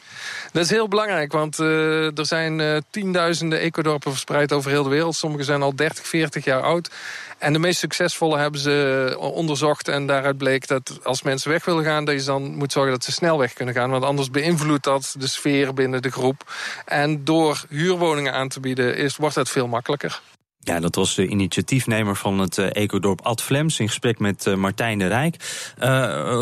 Dat 0.55 0.63
is 0.63 0.69
heel 0.69 0.87
belangrijk, 0.87 1.31
want 1.31 1.59
uh, 1.59 2.17
er 2.17 2.25
zijn 2.25 2.59
uh, 2.59 2.77
tienduizenden 2.89 3.59
ecodorpen 3.59 4.11
verspreid 4.11 4.53
over 4.53 4.71
heel 4.71 4.83
de 4.83 4.89
wereld. 4.89 5.15
Sommige 5.15 5.43
zijn 5.43 5.61
al 5.61 5.75
30, 5.75 6.07
40 6.07 6.43
jaar 6.43 6.61
oud. 6.61 6.89
En 7.37 7.53
de 7.53 7.59
meest 7.59 7.79
succesvolle 7.79 8.37
hebben 8.37 8.59
ze 8.59 9.15
onderzocht. 9.19 9.87
En 9.87 10.07
daaruit 10.07 10.37
bleek 10.37 10.67
dat 10.67 10.99
als 11.03 11.21
mensen 11.21 11.51
weg 11.51 11.65
willen 11.65 11.83
gaan... 11.83 12.05
dat 12.05 12.19
je 12.19 12.25
dan 12.25 12.55
moet 12.55 12.71
zorgen 12.71 12.91
dat 12.91 13.03
ze 13.03 13.11
snel 13.11 13.37
weg 13.37 13.53
kunnen 13.53 13.73
gaan. 13.73 13.89
Want 13.89 14.03
anders 14.03 14.29
beïnvloedt 14.31 14.83
dat 14.83 15.15
de 15.19 15.27
sfeer 15.27 15.73
binnen 15.73 16.01
de 16.01 16.11
groep. 16.11 16.53
En 16.85 17.23
door 17.23 17.65
huurwoningen 17.69 18.33
aan 18.33 18.47
te 18.47 18.59
bieden 18.59 18.97
is, 18.97 19.15
wordt 19.15 19.35
dat 19.35 19.49
veel 19.49 19.67
makkelijker. 19.67 20.21
Ja, 20.65 20.79
dat 20.79 20.95
was 20.95 21.15
de 21.15 21.27
initiatiefnemer 21.27 22.15
van 22.15 22.39
het 22.39 22.57
uh, 22.57 22.67
ecodorp 22.71 23.21
Ad 23.21 23.41
Flems 23.41 23.79
in 23.79 23.87
gesprek 23.87 24.19
met 24.19 24.45
uh, 24.45 24.55
Martijn 24.55 24.99
de 24.99 25.07
Rijk. 25.07 25.35
Uh, 25.83 25.87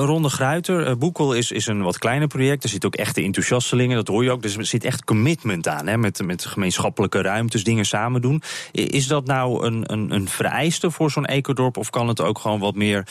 Ronde 0.05 0.29
Gruiter, 0.29 0.97
Boekel 0.97 1.33
is, 1.33 1.51
is 1.51 1.67
een 1.67 1.81
wat 1.81 1.97
kleiner 1.97 2.27
project. 2.27 2.63
Er 2.63 2.69
zitten 2.69 2.89
ook 2.89 2.95
echte 2.95 3.21
enthousiastelingen, 3.21 3.95
dat 3.95 4.07
hoor 4.07 4.23
je 4.23 4.31
ook. 4.31 4.41
Dus 4.41 4.57
er 4.57 4.65
zit 4.65 4.83
echt 4.83 5.03
commitment 5.03 5.67
aan, 5.67 5.87
hè, 5.87 5.97
met, 5.97 6.21
met 6.25 6.45
gemeenschappelijke 6.45 7.21
ruimtes, 7.21 7.63
dingen 7.63 7.85
samen 7.85 8.21
doen. 8.21 8.41
Is 8.71 9.07
dat 9.07 9.25
nou 9.25 9.65
een, 9.65 9.93
een, 9.93 10.11
een 10.11 10.27
vereiste 10.27 10.91
voor 10.91 11.11
zo'n 11.11 11.25
ecodorp? 11.25 11.77
Of 11.77 11.89
kan 11.89 12.07
het 12.07 12.21
ook 12.21 12.39
gewoon 12.39 12.59
wat 12.59 12.75
meer, 12.75 13.07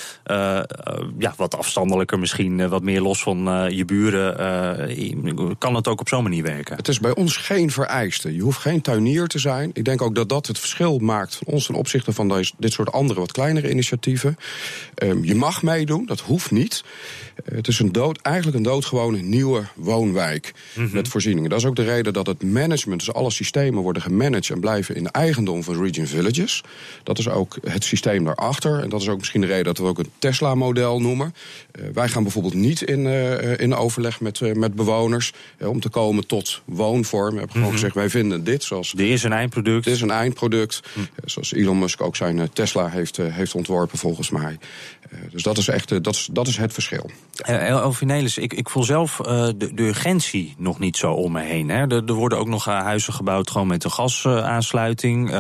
ja, 1.19 1.35
wat 1.37 1.57
afstandelijker 1.57 2.19
misschien, 2.19 2.69
wat 2.69 2.83
meer 2.83 3.01
los 3.01 3.23
van 3.23 3.69
je 3.71 3.85
buren? 3.85 4.37
kan 5.59 5.75
het 5.75 5.89
ook 5.89 6.01
op 6.01 6.09
zo'n 6.09 6.23
manier 6.23 6.43
werken? 6.43 6.77
Het 6.77 6.89
is 6.89 7.01
bij 7.01 7.15
ons 7.15 7.37
geen 7.37 7.71
vereiste. 7.71 8.35
Je 8.35 8.43
hoeft 8.43 8.59
geen 8.59 8.81
tuinier 8.81 9.27
te 9.27 9.39
zijn. 9.39 9.71
Ik 9.73 9.85
denk 9.85 10.03
ook 10.03 10.15
dat 10.15 10.29
dat 10.29 10.47
het 10.47 10.59
verschil 10.59 11.01
maakt 11.03 11.35
van 11.35 11.47
ons 11.47 11.67
ten 11.67 11.75
opzichte 11.75 12.13
van 12.13 12.45
dit 12.59 12.73
soort 12.73 12.93
andere 12.93 13.21
wat 13.21 13.33
kleinere 13.33 13.71
initiatieven. 13.71 14.37
Um, 15.03 15.25
je 15.25 15.35
mag 15.35 15.63
meedoen, 15.63 16.07
dat 16.07 16.21
hoeft 16.21 16.51
niet. 16.51 16.85
Uh, 17.45 17.57
het 17.57 17.69
is 17.69 17.79
een 17.79 17.93
dood, 17.93 18.19
eigenlijk 18.21 18.57
een 18.57 18.63
doodgewone 18.63 19.19
nieuwe 19.19 19.63
woonwijk 19.75 20.53
mm 20.75 20.85
-hmm. 20.85 20.95
met 20.95 21.09
voorzieningen. 21.09 21.51
Dat 21.51 21.59
is 21.59 21.65
ook 21.65 21.77
de 21.77 21.85
reden 21.85 22.13
dat 22.13 22.27
het 22.27 22.43
management, 22.43 23.05
dus 23.05 23.15
alle 23.15 23.31
systemen 23.31 23.83
worden 23.83 24.03
gemanaged 24.03 24.51
en 24.51 24.61
blijven 24.61 24.97
in 24.97 25.11
eigendom 25.11 25.63
van 25.63 25.83
Region 25.83 26.07
Villages. 26.07 26.63
Dat 27.03 27.19
is 27.19 27.29
ook 27.29 27.57
het 27.67 27.85
systeem 27.85 28.25
daarachter. 28.25 28.81
En 28.83 28.89
dat 28.89 29.01
is 29.01 29.09
ook 29.09 29.19
misschien 29.19 29.41
de 29.41 29.47
reden 29.47 29.65
dat 29.65 29.79
we 29.79 29.85
ook 29.85 29.99
een 29.99 30.11
Tesla-model 30.19 31.01
noemen. 31.01 31.35
Uh, 31.81 31.85
wij 31.95 32.09
gaan 32.09 32.23
bijvoorbeeld 32.23 32.55
niet 32.55 32.83
in, 32.83 33.01
uh, 33.01 33.59
in 33.59 33.75
overleg 33.75 34.21
met, 34.21 34.57
met 34.57 34.75
bewoners 34.75 35.33
om 35.59 35.81
te 35.81 35.89
komen 35.89 36.27
tot 36.27 36.63
woonvorm. 36.65 37.33
We 37.33 37.39
hebben 37.39 37.51
gewoon 37.51 37.63
mm 37.63 37.63
-hmm. 37.63 37.73
gezegd, 37.73 37.95
wij 37.95 38.11
vinden 38.11 38.45
dit 38.45 38.63
zoals. 38.63 38.93
Dit 38.93 39.09
is 39.09 39.23
een 39.23 39.33
eindproduct. 39.33 39.85
Dit 39.85 39.95
is 39.95 40.01
een 40.01 40.11
eindproduct. 40.11 40.81
Zoals 41.25 41.53
Elon 41.53 41.79
Musk 41.79 42.01
ook 42.01 42.17
zijn 42.17 42.37
uh, 42.37 42.45
Tesla 42.53 42.89
heeft, 42.89 43.19
uh, 43.19 43.35
heeft 43.35 43.55
ontworpen, 43.55 43.99
volgens 43.99 44.31
mij. 44.31 44.59
Uh, 45.13 45.19
dus 45.31 45.43
dat 45.43 45.59
is 45.59 45.69
echt 45.69 46.05
dat 46.05 46.15
is, 46.15 46.29
dat 46.33 46.47
is 46.47 46.57
het 46.57 46.73
verschil. 46.73 47.11
Elvinelis, 47.43 48.39
ik, 48.39 48.53
ik 48.53 48.69
voel 48.69 48.83
zelf 48.83 49.17
de, 49.17 49.55
de, 49.57 49.83
urgentie 49.83 50.55
nog 50.59 50.79
niet 50.79 50.97
zo 50.97 51.13
om 51.13 51.33
me 51.33 51.41
heen. 51.41 51.69
Hè. 51.69 51.87
Er, 51.87 52.05
er 52.05 52.13
worden 52.13 52.39
ook 52.39 52.49
nog 52.49 52.65
huizen 52.65 53.13
gebouwd 53.13 53.51
gewoon 53.51 53.67
met 53.67 53.85
een 53.85 53.91
gasaansluiting. 53.91 55.31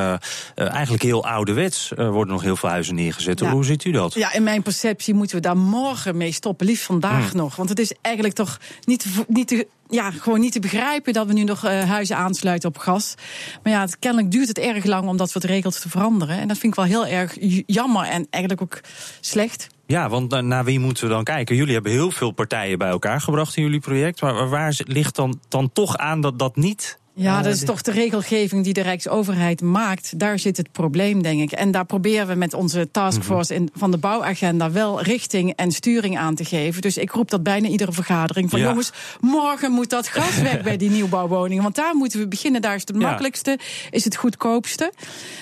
eigenlijk 0.54 1.02
heel 1.02 1.26
ouderwets 1.26 1.92
worden 1.96 2.34
nog 2.34 2.42
heel 2.42 2.56
veel 2.56 2.68
huizen 2.68 2.94
neergezet. 2.94 3.40
Ja. 3.40 3.50
Hoe 3.50 3.64
ziet 3.64 3.84
u 3.84 3.90
dat? 3.90 4.14
Ja, 4.14 4.32
in 4.32 4.42
mijn 4.42 4.62
perceptie 4.62 5.14
moeten 5.14 5.36
we 5.36 5.42
daar 5.42 5.56
morgen 5.56 6.16
mee 6.16 6.32
stoppen. 6.32 6.66
Liefst 6.66 6.84
vandaag 6.84 7.30
hm. 7.30 7.36
nog. 7.36 7.56
Want 7.56 7.68
het 7.68 7.78
is 7.78 7.92
eigenlijk 8.00 8.34
toch 8.34 8.58
niet, 8.84 9.06
niet 9.28 9.48
te 9.48 9.66
ja, 9.92 10.10
gewoon 10.10 10.40
niet 10.40 10.52
te 10.52 10.60
begrijpen 10.60 11.12
dat 11.12 11.26
we 11.26 11.32
nu 11.32 11.44
nog 11.44 11.64
uh, 11.64 11.82
huizen 11.82 12.16
aansluiten 12.16 12.68
op 12.68 12.78
gas. 12.78 13.14
Maar 13.62 13.72
ja, 13.72 13.80
het, 13.80 13.98
kennelijk 13.98 14.30
duurt 14.30 14.48
het 14.48 14.58
erg 14.58 14.84
lang 14.84 15.08
om 15.08 15.16
dat 15.16 15.30
soort 15.30 15.44
regels 15.44 15.80
te 15.80 15.88
veranderen. 15.88 16.38
En 16.38 16.48
dat 16.48 16.58
vind 16.58 16.72
ik 16.72 16.78
wel 16.78 16.88
heel 16.88 17.06
erg 17.06 17.36
jammer 17.66 18.04
en 18.04 18.26
eigenlijk 18.30 18.62
ook 18.62 18.80
slecht. 19.20 19.61
Ja, 19.86 20.08
want 20.08 20.40
naar 20.40 20.64
wie 20.64 20.78
moeten 20.78 21.04
we 21.04 21.10
dan 21.10 21.24
kijken? 21.24 21.56
Jullie 21.56 21.74
hebben 21.74 21.92
heel 21.92 22.10
veel 22.10 22.30
partijen 22.30 22.78
bij 22.78 22.88
elkaar 22.88 23.20
gebracht 23.20 23.56
in 23.56 23.62
jullie 23.62 23.80
project. 23.80 24.20
Maar 24.20 24.48
waar 24.48 24.80
ligt 24.84 25.16
dan, 25.16 25.40
dan 25.48 25.72
toch 25.72 25.96
aan 25.96 26.20
dat 26.20 26.38
dat 26.38 26.56
niet 26.56 26.98
Ja, 27.14 27.38
Eh, 27.38 27.44
dat 27.44 27.54
is 27.54 27.64
toch 27.64 27.82
de 27.82 27.90
regelgeving 27.90 28.64
die 28.64 28.72
de 28.72 28.80
Rijksoverheid 28.80 29.60
maakt. 29.60 30.18
Daar 30.18 30.38
zit 30.38 30.56
het 30.56 30.72
probleem, 30.72 31.22
denk 31.22 31.40
ik. 31.40 31.52
En 31.52 31.70
daar 31.70 31.84
proberen 31.84 32.26
we 32.26 32.34
met 32.34 32.54
onze 32.54 32.90
taskforce 32.90 33.54
in, 33.54 33.70
van 33.74 33.90
de 33.90 33.96
bouwagenda 33.98 34.70
wel 34.70 35.02
richting 35.02 35.52
en 35.56 35.70
sturing 35.72 36.18
aan 36.18 36.34
te 36.34 36.44
geven. 36.44 36.82
Dus 36.82 36.96
ik 36.96 37.10
roep 37.10 37.30
dat 37.30 37.42
bijna 37.42 37.68
iedere 37.68 37.92
vergadering. 37.92 38.50
Van 38.50 38.58
Ja. 38.60 38.68
jongens, 38.68 38.92
morgen 39.20 39.72
moet 39.72 39.90
dat 39.90 40.08
gas 40.08 40.36
weg 40.40 40.62
bij 40.68 40.76
die 40.76 40.90
nieuwbouwwoningen. 40.90 41.62
Want 41.62 41.74
daar 41.74 41.94
moeten 41.94 42.18
we 42.20 42.28
beginnen. 42.28 42.60
Daar 42.62 42.74
is 42.74 42.80
het 42.86 42.90
Ja. 42.96 43.06
makkelijkste, 43.08 43.58
is 43.90 44.04
het 44.04 44.16
goedkoopste. 44.16 44.92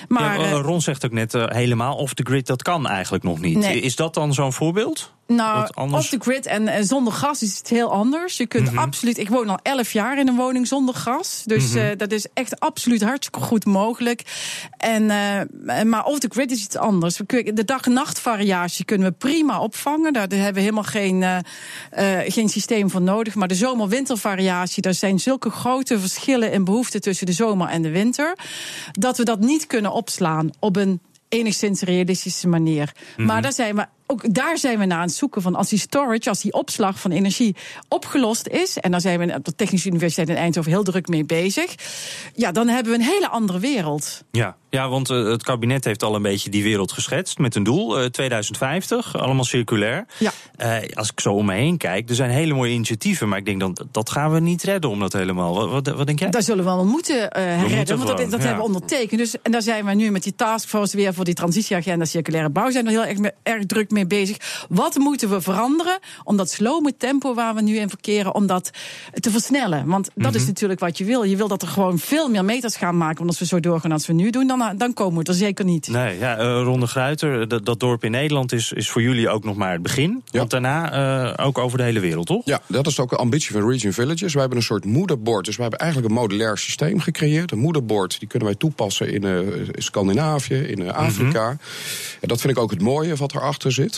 Maar 0.09 0.41
ja, 0.41 0.45
eh, 0.45 0.61
Ron 0.63 0.81
zegt 0.81 1.05
ook 1.05 1.13
net, 1.13 1.35
eh, 1.35 1.45
helemaal 1.49 1.97
off 1.97 2.15
the 2.15 2.23
grid, 2.23 2.47
dat 2.47 2.63
kan 2.63 2.89
eigenlijk 2.89 3.25
nog 3.25 3.41
niet. 3.41 3.59
Nee. 3.59 3.81
Is 3.81 3.97
dat 3.97 4.15
dan 4.15 4.35
zo'n 4.35 4.53
voorbeeld? 4.53 5.13
Nou, 5.37 5.69
anders- 5.75 6.01
off 6.03 6.09
the 6.09 6.19
grid 6.31 6.47
en, 6.47 6.69
en 6.69 6.85
zonder 6.85 7.13
gas 7.13 7.43
is 7.43 7.59
het 7.59 7.69
heel 7.69 7.93
anders. 7.93 8.37
Je 8.37 8.47
kunt 8.47 8.67
Mhm. 8.71 8.79
absoluut. 8.79 9.19
Ik 9.19 9.29
woon 9.29 9.49
al 9.49 9.59
elf 9.63 9.93
jaar 9.93 10.19
in 10.19 10.29
een 10.29 10.37
woning 10.37 10.67
zonder 10.67 10.95
gas. 10.95 11.43
Dus 11.47 11.69
Mhm. 11.69 11.79
eh, 11.79 11.97
dat 11.97 12.13
is 12.13 12.27
echt 12.35 12.61
absoluut 12.61 13.03
hartstikke 13.03 13.41
goed 13.41 13.65
mogelijk. 13.65 14.23
En, 14.77 15.11
eh, 15.11 15.83
maar 15.83 16.05
off 16.05 16.19
the 16.19 16.29
grid 16.33 16.51
is 16.51 16.63
iets 16.65 16.77
anders. 16.77 17.17
We 17.19 17.53
De 17.55 17.65
dag-nacht 17.65 18.19
variatie 18.21 18.85
kunnen 18.85 19.09
we 19.09 19.15
prima 19.19 19.61
opvangen. 19.61 20.13
Daar 20.13 20.29
hebben 20.29 20.55
we 20.55 20.61
helemaal 20.61 20.83
geen, 20.83 21.23
eh, 21.91 22.19
geen 22.27 22.49
systeem 22.49 22.91
voor 22.91 23.03
nodig. 23.03 23.35
Maar 23.35 23.49
de 23.49 23.55
zomer-winter 23.55 24.19
variatie, 24.19 24.83
daar 24.83 24.95
zijn 24.95 25.21
zulke 25.21 25.51
grote 25.51 26.01
verschillen 26.01 26.53
in 26.53 26.65
behoeften 26.65 27.01
tussen 27.01 27.27
de 27.27 27.33
zomer 27.33 27.69
en 27.69 27.83
de 27.83 27.91
winter. 27.91 28.37
Dat 28.93 29.17
we 29.17 29.25
dat 29.25 29.41
niet 29.41 29.67
kunnen 29.67 29.93
opslaan 29.93 30.51
op 30.59 30.77
een 30.77 31.01
enigszins 31.29 31.81
realistische 31.83 32.49
manier. 32.49 32.93
Maar 33.17 33.43
daar 33.43 33.53
zijn 33.53 33.77
we. 33.77 33.87
Ook 34.11 34.35
daar 34.35 34.59
zijn 34.59 34.79
we 34.79 34.85
naar 34.85 34.99
aan 34.99 35.07
het 35.07 35.15
zoeken 35.15 35.43
van 35.43 35.55
als 35.55 35.69
die 35.69 35.79
storage, 35.79 36.29
als 36.29 36.41
die 36.41 36.53
opslag 36.53 37.01
van 37.01 37.11
energie 37.11 37.57
opgelost 37.89 38.47
is. 38.47 38.79
En 38.79 38.91
daar 38.91 39.01
zijn 39.01 39.19
we 39.19 39.35
op 39.35 39.45
de 39.45 39.55
Technische 39.55 39.89
Universiteit 39.89 40.29
in 40.29 40.37
Eindhoven 40.37 40.71
heel 40.71 40.83
druk 40.83 41.09
mee 41.09 41.25
bezig. 41.25 41.75
Ja, 42.35 42.53
dan 42.53 42.69
hebben 42.69 42.93
we 42.93 42.99
een 42.99 43.05
hele 43.05 43.29
andere 43.29 43.59
wereld. 43.59 44.25
Ja, 44.31 44.57
ja 44.71 44.89
want 44.89 45.11
eh, 45.11 45.25
het 45.25 45.43
kabinet 45.43 45.85
heeft 45.85 46.03
al 46.03 46.15
een 46.15 46.23
beetje 46.23 46.51
die 46.51 46.63
wereld 46.63 46.93
geschetst 46.93 47.39
met 47.39 47.55
een 47.55 47.63
doel, 47.63 47.99
eh, 47.99 48.05
2050, 48.05 49.17
allemaal 49.17 49.45
circulair. 49.45 50.07
Ja. 50.19 50.33
Eh, 50.57 50.77
als 50.95 51.11
ik 51.11 51.21
zo 51.21 51.33
om 51.33 51.47
me 51.47 51.55
heen 51.55 51.77
kijk, 51.77 52.09
er 52.09 52.15
zijn 52.15 52.31
hele 52.31 52.55
mooie 52.55 52.73
initiatieven, 52.73 53.29
maar 53.29 53.39
ik 53.39 53.45
denk 53.45 53.61
dan, 53.61 53.77
dat 53.91 54.11
gaan 54.11 54.33
we 54.33 54.41
niet 54.41 54.63
redden 54.63 54.91
om 54.91 55.01
dat 55.01 55.13
helemaal. 55.13 55.55
Wat, 55.55 55.71
wat, 55.71 55.97
wat 55.97 56.07
denk 56.07 56.19
jij? 56.19 56.31
Daar 56.31 56.43
zullen 56.43 56.65
we 56.65 56.71
wel 56.71 56.85
moeten 56.85 57.31
eh 57.31 57.45
redden, 57.45 57.71
moeten 57.71 57.97
want 57.97 58.09
dat, 58.09 58.17
gewoon, 58.17 58.31
dat 58.31 58.41
ja. 58.41 58.47
hebben 58.47 58.67
we 58.67 58.75
ondertekend. 58.75 59.21
Dus, 59.21 59.35
en 59.43 59.53
daar 59.53 59.63
zijn 59.63 59.85
we 59.85 59.95
nu 59.95 60.11
met 60.11 60.23
die 60.23 60.35
taskforce 60.35 60.97
weer 60.97 61.15
voor 61.15 61.25
die 61.25 61.35
transitieagenda 61.35 62.05
circulaire 62.05 62.51
bouw 62.51 62.71
zijn 62.71 62.85
we 62.85 62.91
heel 62.91 63.05
erg, 63.05 63.19
erg 63.43 63.67
druk 63.67 63.91
mee 63.91 64.00
bezig. 64.07 64.37
Wat 64.69 64.97
moeten 64.97 65.31
we 65.31 65.41
veranderen 65.41 65.99
om 66.25 66.37
dat 66.37 66.51
slome 66.51 66.97
tempo 66.97 67.35
waar 67.35 67.55
we 67.55 67.63
nu 67.63 67.77
in 67.77 67.89
verkeren, 67.89 68.35
om 68.35 68.47
dat 68.47 68.71
te 69.15 69.31
versnellen? 69.31 69.87
Want 69.87 70.11
dat 70.15 70.35
is 70.35 70.41
Mhm. 70.41 70.49
natuurlijk 70.51 70.81
wat 70.81 70.99
je 70.99 71.05
wil. 71.05 71.23
Je 71.23 71.37
wil 71.37 71.49
dat 71.49 71.63
er 71.63 71.69
gewoon 71.69 71.99
veel 71.99 72.29
meer 72.29 72.45
meters 72.45 72.77
gaan 72.77 72.97
maken. 72.97 73.17
Want 73.17 73.29
als 73.29 73.39
we 73.39 73.45
zo 73.47 73.61
doorgaan 73.61 73.93
als 73.93 74.07
we 74.07 74.13
nu 74.13 74.31
doen, 74.31 74.47
dan, 74.47 74.75
dan 74.77 74.95
komen 74.95 75.23
we 75.23 75.29
er 75.31 75.35
zeker 75.37 75.65
niet. 75.65 75.89
Nee, 75.89 76.19
ja, 76.19 76.37
eh, 76.37 76.45
Ronde 76.63 76.87
Gruiter, 76.87 77.49
dat, 77.49 77.67
dat 77.67 77.81
dorp 77.81 78.05
in 78.05 78.11
Nederland 78.11 78.53
is, 78.53 78.73
is 78.73 78.91
voor 78.91 79.03
jullie 79.03 79.29
ook 79.29 79.45
nog 79.45 79.57
maar 79.57 79.73
het 79.73 79.83
begin. 79.83 80.23
Ja. 80.25 80.39
Want 80.39 80.51
daarna 80.51 80.93
eh, 81.37 81.47
ook 81.47 81.59
over 81.59 81.79
de 81.79 81.85
hele 81.85 82.01
wereld, 82.01 82.27
toch? 82.27 82.43
Ja, 82.45 82.61
dat 82.67 82.87
is 82.87 82.99
ook 83.01 83.11
de 83.11 83.17
ambitie 83.17 83.53
van 83.53 83.69
Region 83.71 83.93
Villages. 83.93 84.33
Wij 84.33 84.41
hebben 84.41 84.59
een 84.59 84.65
soort 84.65 84.85
moederbord. 84.85 85.45
Dus 85.45 85.57
wij 85.57 85.67
hebben 85.67 85.85
eigenlijk 85.87 86.15
een 86.15 86.21
modulair 86.21 86.59
systeem 86.59 87.01
gecreëerd. 87.01 87.51
Een 87.53 87.59
moederbord 87.59 88.19
die 88.19 88.29
kunnen 88.29 88.49
wij 88.49 88.57
toepassen 88.57 89.13
in 89.13 89.25
eh, 89.25 89.39
Scandinavië, 89.73 90.55
in 90.55 90.83
eh, 90.83 90.95
Afrika. 90.95 91.49
En 92.21 92.29
dat 92.29 92.41
vind 92.41 92.57
ik 92.57 92.63
ook 92.63 92.71
het 92.71 92.81
mooie 92.83 93.17
wat 93.17 93.35
erachter 93.35 93.73
zit. 93.73 93.90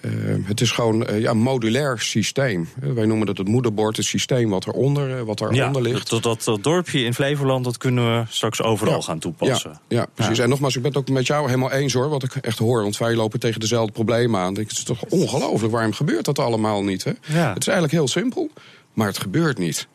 Eh, 0.00 0.10
het 0.44 0.60
is 0.60 0.70
gewoon 0.70 1.06
eh, 1.06 1.20
ja, 1.20 1.30
een 1.30 1.38
modulair 1.38 1.98
systeem. 2.00 2.68
Eh, 2.82 2.92
wij 2.92 3.06
noemen 3.06 3.26
dat 3.26 3.38
het 3.38 3.48
moederbord, 3.48 3.96
het 3.96 4.06
systeem 4.06 4.50
wat 4.50 4.66
eronder, 4.66 5.24
wat 5.24 5.40
eronder 5.40 5.82
ligt. 5.82 6.10
dat, 6.10 6.22
dat, 6.22 6.44
dat 6.44 6.62
dorpje 6.62 7.04
in 7.04 7.14
Flevoland, 7.14 7.64
dat 7.64 7.76
kunnen 7.78 8.18
we 8.18 8.24
straks 8.28 8.62
overal 8.62 8.94
Ja. 8.94 9.00
gaan 9.00 9.18
toepassen. 9.18 9.80
Ja, 9.88 9.98
ja 9.98 10.06
precies. 10.14 10.38
En 10.38 10.48
nogmaals, 10.48 10.76
ik 10.76 10.82
ben 10.82 10.90
het 10.90 11.00
ook 11.00 11.08
met 11.08 11.26
jou 11.26 11.46
helemaal 11.46 11.70
eens 11.70 11.92
hoor. 11.92 12.08
Wat 12.08 12.22
ik 12.22 12.34
echt 12.34 12.58
hoor. 12.58 12.82
Want 12.82 12.98
wij 12.98 13.14
lopen 13.14 13.40
tegen 13.40 13.60
dezelfde 13.60 13.92
problemen 13.92 14.40
aan. 14.40 14.54
Denk, 14.54 14.68
het 14.68 14.78
is 14.78 14.84
toch 14.84 15.04
ongelooflijk. 15.08 15.72
Waarom 15.72 15.92
gebeurt 15.92 16.24
dat 16.24 16.38
allemaal 16.38 16.82
niet? 16.84 17.04
Hè? 17.04 17.12
Het 17.32 17.60
is 17.60 17.66
eigenlijk 17.66 17.92
heel 17.92 18.08
simpel. 18.08 18.50
Maar 18.92 19.06
het 19.06 19.18
gebeurt 19.18 19.58
niet. 19.58 19.88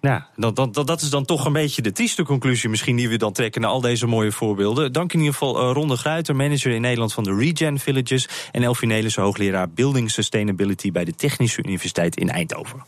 Ja, 0.00 0.28
dat, 0.36 0.56
dat, 0.56 0.74
dat, 0.86 1.00
is 1.00 1.10
dan 1.10 1.24
toch 1.24 1.44
een 1.44 1.52
beetje 1.52 1.82
de 1.82 1.92
trieste 1.92 2.22
conclusie 2.22 2.68
misschien 2.68 2.96
die 2.96 3.08
we 3.08 3.16
dan 3.16 3.32
trekken 3.32 3.60
naar 3.60 3.70
al 3.70 3.80
deze 3.80 4.06
mooie 4.06 4.32
voorbeelden. 4.32 4.92
Dank 4.92 5.12
in 5.12 5.18
ieder 5.18 5.32
geval 5.32 5.60
eh, 5.60 5.70
Ronde 5.72 5.96
Gruiter, 5.96 6.36
manager 6.36 6.72
in 6.72 6.80
Nederland 6.80 7.12
van 7.12 7.24
de 7.24 7.34
Regen 7.34 7.78
Villages. 7.78 8.28
En 8.52 8.62
Elfie 8.62 9.10
hoogleraar 9.14 9.70
Building 9.70 10.10
Sustainability 10.10 10.90
bij 10.90 11.04
de 11.04 11.14
Technische 11.14 11.62
Universiteit 11.62 12.16
in 12.16 12.30
Eindhoven. 12.30 12.84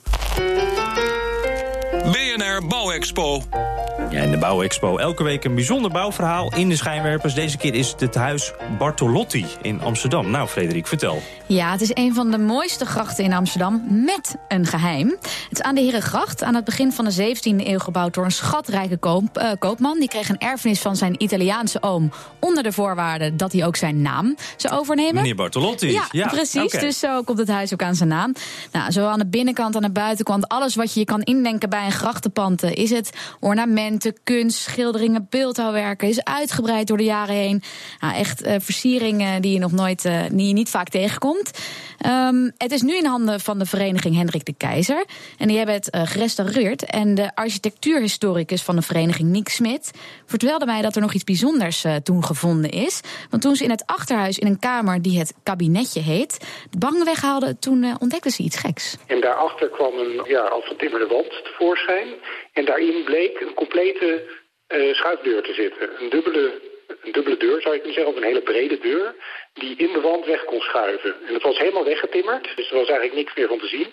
BNR 2.03 2.67
Bouwexpo. 2.69 3.43
Ja, 4.13 4.23
in 4.23 4.31
de 4.31 4.39
Bouwexpo 4.39 4.97
elke 4.97 5.23
week 5.23 5.45
een 5.45 5.55
bijzonder 5.55 5.91
bouwverhaal 5.91 6.53
in 6.57 6.69
de 6.69 6.77
schijnwerpers. 6.77 7.35
Deze 7.35 7.57
keer 7.57 7.75
is 7.75 7.91
het 7.91 8.01
het 8.01 8.15
huis 8.15 8.53
Bartolotti 8.79 9.47
in 9.63 9.81
Amsterdam. 9.83 10.31
Nou, 10.31 10.49
Frederik, 10.49 10.87
vertel. 10.87 11.23
Ja, 11.47 11.71
het 11.73 11.81
is 11.81 11.91
een 11.95 12.15
van 12.15 12.31
de 12.31 12.39
mooiste 12.39 12.85
grachten 12.87 13.25
in 13.25 13.33
Amsterdam 13.33 13.83
met 13.89 14.37
een 14.49 14.67
geheim. 14.67 15.09
Het 15.09 15.49
is 15.51 15.63
aan 15.63 15.75
de 15.75 15.81
Herengracht, 15.81 16.43
aan 16.43 16.55
het 16.55 16.65
begin 16.65 16.93
van 16.93 17.05
de 17.05 17.13
17e 17.13 17.67
eeuw 17.67 17.79
gebouwd 17.79 18.15
door 18.15 18.25
een 18.25 18.31
schatrijke 18.33 18.97
koop, 18.97 19.37
eh, 19.39 19.51
koopman. 19.59 19.99
Die 19.99 20.09
kreeg 20.09 20.29
een 20.29 20.39
erfenis 20.39 20.81
van 20.81 20.97
zijn 20.97 21.23
Italiaanse 21.23 21.83
oom 21.83 22.13
onder 22.39 22.63
de 22.63 22.73
voorwaarde 22.73 23.37
dat 23.37 23.53
hij 23.53 23.67
ook 23.67 23.77
zijn 23.77 24.03
naam 24.03 24.37
zou 24.57 24.75
overnemen. 24.75 25.15
Meneer 25.15 25.35
Bartolotti. 25.35 26.01
Ja, 26.11 26.27
precies. 26.29 26.73
Dus 26.73 26.99
zo 26.99 27.23
komt 27.23 27.39
het 27.39 27.49
huis 27.49 27.73
ook 27.73 27.83
aan 27.83 27.95
zijn 27.95 28.09
naam. 28.09 28.33
Nou, 28.73 28.91
zo 28.91 29.07
aan 29.07 29.19
de 29.19 29.27
binnenkant, 29.27 29.77
aan 29.77 29.83
de 29.83 29.91
buitenkant, 29.91 30.49
alles 30.49 30.75
wat 30.75 30.93
je 30.95 31.01
je 31.01 31.07
kan 31.07 31.21
indenken 31.23 31.71
bij 31.71 31.85
een 31.85 31.93
grachtenpand. 31.93 32.63
eh, 32.63 32.71
Is 32.83 32.91
het 32.91 33.11
ornamenten, 34.05 34.23
kunst, 34.25 34.59
schilderingen, 34.59 35.27
beeldhouwwerken. 35.31 36.09
Is 36.09 36.25
uitgebreid 36.25 36.87
door 36.87 36.97
de 36.97 37.05
jaren 37.05 37.35
heen. 37.35 37.63
Nou, 38.01 38.15
echt 38.15 38.43
eh, 38.43 38.55
versieringen 38.59 39.43
die 39.43 39.53
je 39.53 39.59
nog 39.59 39.73
nooit, 39.73 40.05
eh, 40.05 40.21
die 40.33 40.47
je 40.47 40.53
niet 40.53 40.71
vaak 40.71 40.89
tegenkomt. 40.89 41.51
Ehm, 41.99 42.51
het 42.57 42.73
is 42.73 42.83
nu 42.83 42.97
in 42.97 43.05
handen 43.05 43.41
van 43.41 43.59
de 43.59 43.67
vereniging 43.67 44.17
Hendrik 44.17 44.45
de 44.45 44.55
Keizer. 44.57 45.05
En 45.39 45.49
die 45.49 45.57
hebben 45.57 45.75
het 45.75 45.91
eh, 45.91 46.03
gerestaureerd. 46.05 46.85
En 46.85 47.15
de 47.15 47.35
architectuurhistoricus 47.35 48.63
van 48.63 48.77
de 48.77 48.83
vereniging, 48.83 49.29
Niek 49.29 49.49
Smit, 49.49 49.91
vertelde 50.27 50.67
mij 50.67 50.83
dat 50.83 50.95
er 50.95 51.01
nog 51.01 51.13
iets 51.13 51.25
bijzonders 51.25 51.85
toen 52.03 52.25
gevonden 52.25 52.71
is. 52.71 53.01
Want 53.31 53.43
toen 53.43 53.57
ze 53.57 53.65
in 53.65 53.71
het 53.71 53.83
achterhuis 53.87 54.39
in 54.39 54.47
een 54.47 54.59
kamer 54.59 55.03
die 55.03 55.19
het 55.19 55.35
kabinetje 55.43 56.01
heet, 56.01 56.39
de 56.71 56.79
bang 56.79 57.05
weghaalden, 57.05 57.59
toen 57.59 57.97
ontdekten 57.99 58.31
ze 58.31 58.43
iets 58.43 58.57
geks. 58.57 58.97
En 59.07 59.21
daarachter 59.21 59.69
kwam 59.69 59.99
een 59.99 60.21
ja, 60.25 60.41
als 60.41 60.67
getimmerde 60.67 61.07
wand 61.07 61.45
tevoorschijn. 61.45 62.09
En 62.53 62.65
daarin 62.65 63.05
bleek 63.05 63.41
een 63.41 63.55
eh, 64.01 64.95
schuifdeur 64.95 65.43
te 65.43 65.55
zitten. 65.55 66.03
Een 66.03 66.11
dubbele, 66.11 66.61
een 67.03 67.13
dubbele 67.13 67.37
deur 67.37 67.61
zou 67.61 67.75
je 67.75 67.81
kunnen 67.81 67.95
zeggen, 67.95 68.13
of 68.13 68.17
een 68.19 68.31
hele 68.31 68.43
brede 68.43 68.79
deur. 68.79 69.15
Die 69.53 69.77
in 69.77 69.93
de 69.93 70.01
wand 70.01 70.25
weg 70.27 70.45
kon 70.45 70.61
schuiven. 70.61 71.15
En 71.27 71.35
het 71.35 71.43
was 71.43 71.59
helemaal 71.59 71.85
weggetimmerd, 71.85 72.57
dus 72.57 72.71
er 72.71 72.77
was 72.77 72.89
eigenlijk 72.89 73.15
niks 73.15 73.35
meer 73.35 73.49
van 73.49 73.59
te 73.59 73.67
zien. 73.67 73.91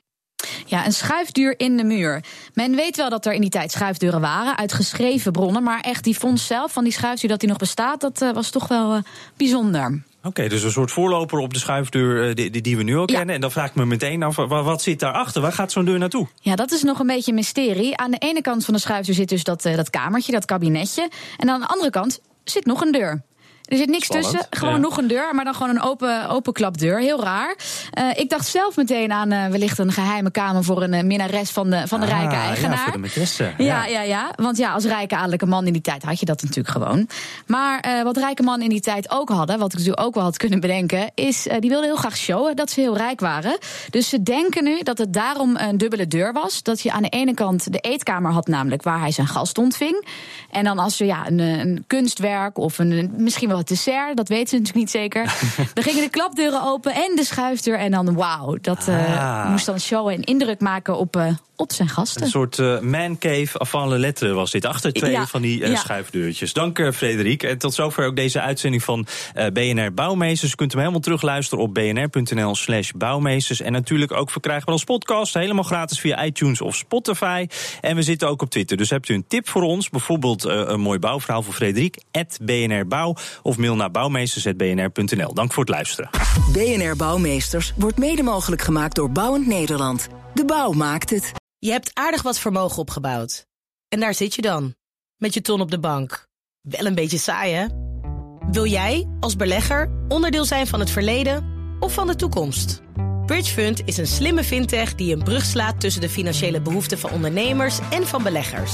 Ja, 0.65 0.85
een 0.85 0.91
schuifdeur 0.91 1.53
in 1.57 1.77
de 1.77 1.83
muur. 1.83 2.23
Men 2.53 2.75
weet 2.75 2.95
wel 2.95 3.09
dat 3.09 3.25
er 3.25 3.33
in 3.33 3.41
die 3.41 3.49
tijd 3.49 3.71
schuifdeuren 3.71 4.21
waren, 4.21 4.57
uit 4.57 4.73
geschreven 4.73 5.31
bronnen. 5.31 5.63
Maar 5.63 5.81
echt 5.81 6.03
die 6.03 6.17
vondst 6.17 6.45
zelf 6.45 6.73
van 6.73 6.83
die 6.83 6.93
schuifdeur 6.93 7.29
dat 7.29 7.39
die 7.39 7.49
nog 7.49 7.57
bestaat, 7.57 8.01
dat 8.01 8.21
eh, 8.21 8.31
was 8.31 8.51
toch 8.51 8.67
wel 8.67 8.93
eh, 8.93 9.01
bijzonder. 9.38 10.03
Oké, 10.23 10.47
dus 10.47 10.63
een 10.63 10.71
soort 10.71 10.91
voorloper 10.91 11.39
op 11.39 11.53
de 11.53 11.60
schuifdeur 11.60 12.29
eh, 12.29 12.36
die, 12.36 12.49
die, 12.49 12.62
die 12.62 12.77
we 12.77 12.84
nu 12.84 12.95
al 12.97 13.10
Ja. 13.12 13.17
kennen. 13.17 13.36
En 13.36 13.41
dan 13.41 13.51
vraag 13.51 13.69
ik 13.69 13.75
me 13.75 13.86
meteen 13.86 14.23
af, 14.23 14.36
wa- 14.36 14.63
wat 14.63 14.82
zit 14.82 14.99
daarachter? 14.99 15.41
Waar 15.41 15.51
gaat 15.51 15.71
zo'n 15.71 15.86
deur 15.86 15.97
naartoe? 15.99 16.27
Ja, 16.41 16.55
dat 16.55 16.71
is 16.71 16.84
nog 16.84 16.99
een 16.99 17.08
beetje 17.08 17.32
een 17.32 17.38
mysterie. 17.38 17.97
Aan 17.97 18.12
de 18.12 18.17
ene 18.17 18.41
kant 18.41 18.65
van 18.65 18.73
de 18.73 18.79
schuifdeur 18.79 19.15
zit 19.15 19.29
dus 19.29 19.43
dat, 19.43 19.65
eh, 19.65 19.75
dat 19.75 19.89
kamertje, 19.89 20.32
dat 20.32 20.45
kabinetje. 20.45 21.10
En 21.38 21.49
aan 21.49 21.60
de 21.60 21.67
andere 21.67 21.89
kant 21.89 22.19
zit 22.43 22.65
nog 22.65 22.82
een 22.82 22.91
deur. 22.91 23.21
Er 23.69 23.77
zit 23.77 23.89
niks 23.89 24.05
Spannend, 24.05 24.32
tussen, 24.32 24.47
gewoon 24.49 24.73
ja. 24.73 24.79
nog 24.79 24.97
een 24.97 25.08
deur, 25.08 25.36
maar 25.36 25.45
dan 25.45 25.53
gewoon 25.55 25.69
een 25.75 25.82
open, 25.82 26.29
open 26.29 26.53
klapdeur. 26.53 26.99
Heel 26.99 27.23
raar. 27.23 27.55
Eh, 27.91 28.05
ik 28.15 28.29
dacht 28.29 28.47
zelf 28.47 28.75
meteen 28.75 29.12
aan 29.12 29.32
eh, 29.32 29.47
wellicht 29.47 29.77
een 29.77 29.91
geheime 29.91 30.32
kamer 30.32 30.63
voor 30.63 30.84
een 30.84 30.93
eh, 30.93 31.03
minnares 31.03 31.49
van 31.49 31.69
de, 31.69 31.88
van 31.88 31.99
de 31.99 32.05
Ah, 32.05 32.12
rijke 32.12 32.36
Ja, 32.36 32.41
eigenaar. 32.43 32.77
voor 32.77 33.01
de 33.01 33.08
maîtresse. 33.10 33.43
Ja, 33.58 33.86
ja, 33.86 34.01
ja. 34.01 34.32
Want 34.36 34.58
ja, 34.58 34.71
als 34.73 34.86
rijke 34.86 35.15
adellijke 35.15 35.45
man 35.45 35.67
in 35.67 35.73
die 35.73 35.82
tijd 35.82 36.03
had 36.03 36.19
je 36.19 36.25
dat 36.25 36.41
natuurlijk 36.41 36.69
gewoon. 36.69 37.08
Maar 37.45 38.01
wat 38.03 38.17
rijke 38.17 38.43
mannen 38.43 38.63
in 38.63 38.69
die 38.73 38.82
tijd 38.82 39.12
ook 39.12 39.29
hadden, 39.29 39.60
wat 39.60 39.71
ik 39.71 39.77
natuurlijk 39.77 40.05
ook 40.05 40.13
wel 40.13 40.23
had 40.23 40.38
kunnen 40.38 40.60
bedenken, 40.60 41.12
is 41.15 41.47
die 41.60 41.69
wilden 41.69 41.84
heel 41.89 41.95
graag 41.95 42.17
showen 42.17 42.55
dat 42.55 42.71
ze 42.71 42.79
heel 42.79 42.97
rijk 42.97 43.19
waren. 43.19 43.58
Dus 43.89 44.10
ze 44.10 44.23
denken 44.23 44.63
nu 44.63 44.79
dat 44.84 44.97
het 44.97 45.13
daarom 45.13 45.55
een 45.58 45.77
dubbele 45.77 46.08
deur 46.08 46.34
was. 46.34 46.63
Dat 46.63 46.82
je 46.82 46.91
aan 46.91 47.01
de 47.01 47.10
ene 47.10 47.34
kant 47.34 47.71
de 47.71 47.79
eetkamer 47.79 48.32
had, 48.32 48.47
namelijk 48.47 48.84
waar 48.84 48.99
hij 48.99 49.12
zijn 49.12 49.27
gast 49.27 49.58
ontving. 49.58 50.08
En 50.49 50.63
dan 50.63 50.79
als 50.79 50.99
er 50.99 51.05
ja, 51.05 51.27
een, 51.27 51.39
een 51.39 51.84
kunstwerk 51.88 52.58
of 52.58 52.79
een, 52.79 53.13
misschien 53.17 53.47
wel 53.49 53.59
het 53.60 53.67
dessert. 53.67 54.17
Dat 54.17 54.28
weten 54.28 54.48
ze 54.48 54.56
natuurlijk 54.56 54.76
niet 54.76 54.91
zeker. 54.91 55.24
dan 55.74 55.84
gingen 55.89 56.04
de 56.04 56.10
klapdeuren 56.10 56.63
open 56.63 56.93
en 56.93 57.15
de 57.15 57.24
schuifdeur. 57.24 57.78
En 57.78 57.91
dan 57.91 58.13
wauw, 58.13 58.58
dat 58.62 58.88
uh, 58.89 59.50
moest 59.50 59.65
dan 59.65 59.80
show 59.80 60.08
en 60.08 60.24
indruk 60.24 60.60
maken 60.60 60.98
op, 60.98 61.15
uh, 61.15 61.28
op 61.56 61.72
zijn 61.72 61.89
gasten. 61.89 62.22
Een 62.22 62.30
soort 62.30 62.58
uh, 62.58 62.80
man 62.80 63.17
cave 63.17 63.60
avant 63.60 63.89
le 63.89 63.98
lettre 63.98 64.34
was 64.34 64.52
dit. 64.52 64.65
Achter 64.65 64.93
twee 64.93 65.12
ja, 65.12 65.28
van 65.28 65.41
die 65.41 65.67
ja. 65.67 65.76
schuifdeurtjes. 65.76 66.54
Dank 66.54 66.93
Frederik. 66.93 67.43
En 67.43 67.58
tot 67.58 67.74
zover 67.74 68.06
ook 68.06 68.15
deze 68.15 68.41
uitzending 68.41 68.84
van 68.84 69.06
BNR 69.54 69.93
Bouwmeesters. 69.93 70.52
U 70.52 70.56
kunt 70.56 70.72
hem 70.72 70.80
helemaal 70.80 71.02
terugluisteren 71.02 71.63
op 71.63 71.74
bnr.nl 71.74 72.56
slash 72.56 72.91
bouwmeesters. 72.95 73.62
En 73.62 73.72
natuurlijk 73.72 74.12
ook 74.12 74.30
verkrijgbaar 74.32 74.74
als 74.74 74.84
podcast. 74.84 75.34
Helemaal 75.34 75.63
gratis 75.63 76.00
via 76.00 76.26
iTunes 76.26 76.62
of 76.62 76.76
Spotify. 76.76 77.48
En 77.82 77.95
we 77.95 78.02
zitten 78.02 78.28
ook 78.28 78.41
op 78.41 78.50
Twitter. 78.50 78.78
Dus 78.78 78.89
hebt 78.89 79.10
u 79.10 79.13
een 79.13 79.26
tip 79.28 79.50
voor 79.50 79.62
ons? 79.62 79.89
Bijvoorbeeld 79.89 80.43
een 80.43 80.80
mooi 80.80 81.00
bouwverhaal 81.00 81.43
voor 81.43 81.54
Frederik. 81.54 81.98
BNR 82.41 82.88
Bouw. 82.88 83.15
Of 83.49 83.57
mail 83.57 83.75
naar 83.75 83.91
bouwmeesters.bnr.nl. 83.91 85.33
Dank 85.33 85.53
voor 85.53 85.63
het 85.63 85.73
luisteren. 85.73 86.09
BNR 86.51 86.95
Bouwmeesters 86.95 87.73
wordt 87.75 87.97
mede 87.97 88.23
mogelijk 88.23 88.62
gemaakt 88.62 88.95
door 88.95 89.12
Bouwend 89.12 89.47
Nederland. 89.47 90.07
De 90.33 90.45
bouw 90.45 90.71
maakt 90.71 91.09
het. 91.09 91.31
Je 91.57 91.71
hebt 91.71 91.91
aardig 91.93 92.21
wat 92.21 92.39
vermogen 92.39 92.77
opgebouwd. 92.77 93.45
En 93.88 93.99
daar 93.99 94.13
zit 94.13 94.35
je 94.35 94.41
dan. 94.41 94.75
Met 95.17 95.33
je 95.33 95.41
ton 95.41 95.62
op 95.62 95.71
de 95.71 95.79
bank. 95.79 96.27
Wel 96.62 96.85
een 96.85 96.95
beetje 96.95 97.17
saai, 97.17 97.53
hè? 97.53 97.65
Wil 98.51 98.65
jij, 98.65 99.07
als 99.19 99.35
belegger, 99.35 99.91
onderdeel 100.07 100.45
zijn 100.45 100.67
van 100.67 100.79
het 100.79 100.89
verleden 100.89 101.45
of 101.79 101.93
van 101.93 102.07
de 102.07 102.15
toekomst? 102.15 102.81
Bridgefund 103.25 103.81
is 103.85 103.97
een 103.97 104.07
slimme 104.07 104.43
fintech 104.43 104.95
die 104.95 105.15
een 105.15 105.23
brug 105.23 105.45
slaat 105.45 105.79
tussen 105.79 106.01
de 106.01 106.09
financiële 106.09 106.62
behoeften 106.62 106.99
van 106.99 107.12
ondernemers 107.12 107.79
en 107.89 108.07
van 108.07 108.23
beleggers. 108.23 108.73